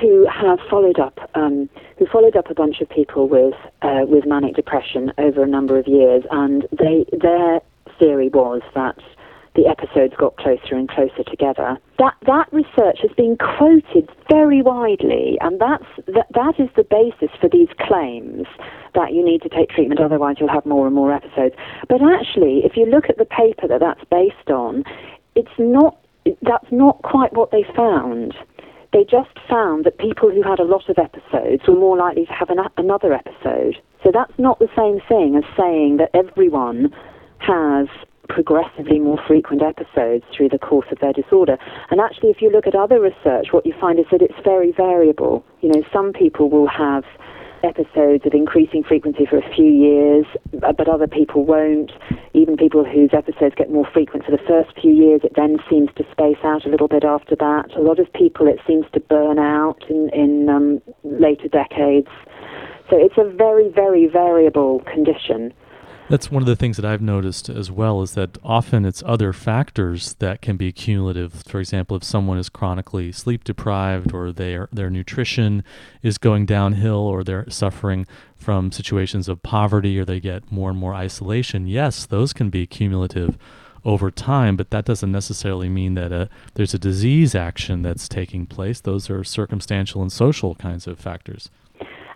[0.00, 1.68] who have followed up um,
[1.98, 5.78] who followed up a bunch of people with uh, with manic depression over a number
[5.78, 7.60] of years, and they their
[7.98, 8.98] theory was that
[9.54, 11.76] the episodes got closer and closer together.
[11.98, 17.34] That that research has been quoted very widely, and that's that, that is the basis
[17.40, 18.46] for these claims
[18.94, 21.54] that you need to take treatment, otherwise you'll have more and more episodes.
[21.88, 24.84] But actually, if you look at the paper that that's based on,
[25.34, 25.98] it's not
[26.42, 28.34] that's not quite what they found
[28.92, 32.32] they just found that people who had a lot of episodes were more likely to
[32.32, 33.76] have an, another episode.
[34.04, 36.92] So that's not the same thing as saying that everyone
[37.38, 37.88] has
[38.28, 41.56] progressively more frequent episodes through the course of their disorder.
[41.90, 44.72] And actually, if you look at other research, what you find is that it's very
[44.72, 45.44] variable.
[45.60, 47.04] You know, some people will have
[47.62, 51.92] episodes of increasing frequency for a few years, but other people won't.
[52.34, 55.90] Even people whose episodes get more frequent for the first few years, it then seems
[55.96, 57.74] to space out a little bit after that.
[57.76, 62.08] A lot of people, it seems to burn out in, in um, later decades.
[62.90, 65.52] So it's a very, very variable condition.
[66.08, 69.34] That's one of the things that I've noticed as well is that often it's other
[69.34, 71.42] factors that can be cumulative.
[71.46, 75.62] For example, if someone is chronically sleep deprived or their their nutrition
[76.02, 78.06] is going downhill or they're suffering
[78.36, 82.66] from situations of poverty or they get more and more isolation, yes, those can be
[82.66, 83.36] cumulative
[83.84, 88.46] over time, but that doesn't necessarily mean that a, there's a disease action that's taking
[88.46, 88.80] place.
[88.80, 91.50] Those are circumstantial and social kinds of factors.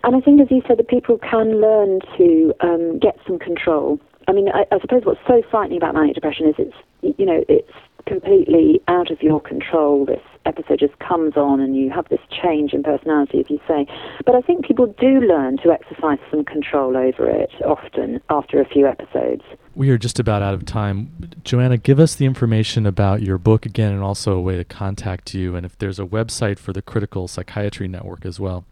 [0.03, 3.99] And I think, as you said, that people can learn to um, get some control.
[4.27, 6.75] I mean, I, I, suppose what's so frightening about manic depression is it's
[7.19, 7.71] you know, it's
[8.05, 10.05] completely out of your control.
[10.05, 13.85] This episode just comes on and you have this change in personality, as you say.
[14.25, 18.65] But I think people do learn to exercise some control over it often after a
[18.65, 19.43] few episodes.
[19.75, 21.11] We are just about out of time.
[21.43, 25.33] Joanna, give us the information about your book again and also a way to contact
[25.33, 28.65] you and if there's a website for the Critical Psychiatry Network as well.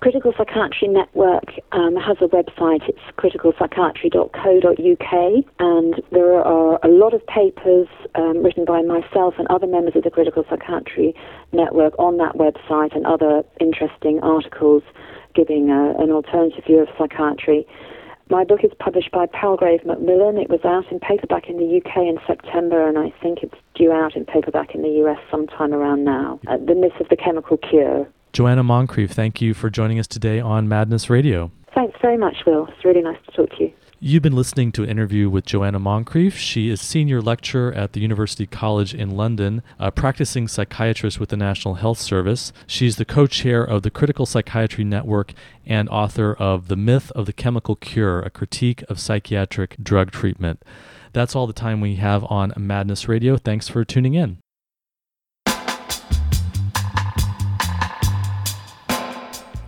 [0.00, 2.88] Critical Psychiatry Network um, has a website.
[2.88, 9.66] It's criticalpsychiatry.co.uk, and there are a lot of papers um, written by myself and other
[9.66, 11.16] members of the Critical Psychiatry
[11.52, 14.84] Network on that website, and other interesting articles
[15.34, 17.66] giving uh, an alternative view of psychiatry.
[18.30, 20.38] My book is published by Palgrave Macmillan.
[20.38, 23.90] It was out in paperback in the UK in September, and I think it's due
[23.90, 26.38] out in paperback in the US sometime around now.
[26.46, 28.06] Uh, the Myth of the Chemical Cure.
[28.32, 31.50] Joanna Moncrieff, thank you for joining us today on Madness Radio.
[31.74, 32.66] Thanks very much, Will.
[32.66, 33.72] It's really nice to talk to you.
[34.00, 36.34] You've been listening to an interview with Joanna Moncrieff.
[36.34, 41.36] She is senior lecturer at the University College in London, a practicing psychiatrist with the
[41.36, 42.52] National Health Service.
[42.68, 45.32] She's the co chair of the Critical Psychiatry Network
[45.66, 50.62] and author of The Myth of the Chemical Cure, a critique of psychiatric drug treatment.
[51.12, 53.36] That's all the time we have on Madness Radio.
[53.36, 54.38] Thanks for tuning in.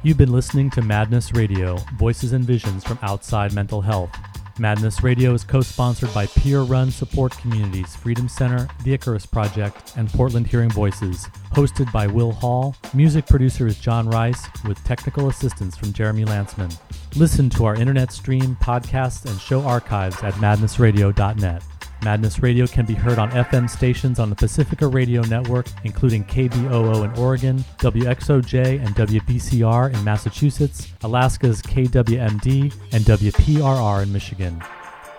[0.02, 4.10] You've been listening to Madness Radio, voices and visions from outside mental health.
[4.58, 9.92] Madness Radio is co sponsored by peer run support communities Freedom Center, the Icarus Project,
[9.98, 11.26] and Portland Hearing Voices.
[11.52, 16.74] Hosted by Will Hall, music producer is John Rice, with technical assistance from Jeremy Lantzman.
[17.16, 21.62] Listen to our internet stream, podcasts, and show archives at madnessradio.net.
[22.02, 27.04] Madness Radio can be heard on FM stations on the Pacifica Radio Network, including KBOO
[27.04, 34.62] in Oregon, WXOJ and WBCR in Massachusetts, Alaska's KWMD, and WPRR in Michigan.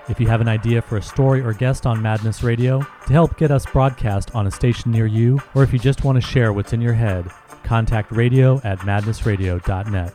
[0.10, 3.38] If you have an idea for a story or guest on Madness Radio to help
[3.38, 6.52] get us broadcast on a station near you, or if you just want to share
[6.52, 7.30] what's in your head,
[7.64, 10.14] contact radio at madnessradio.net.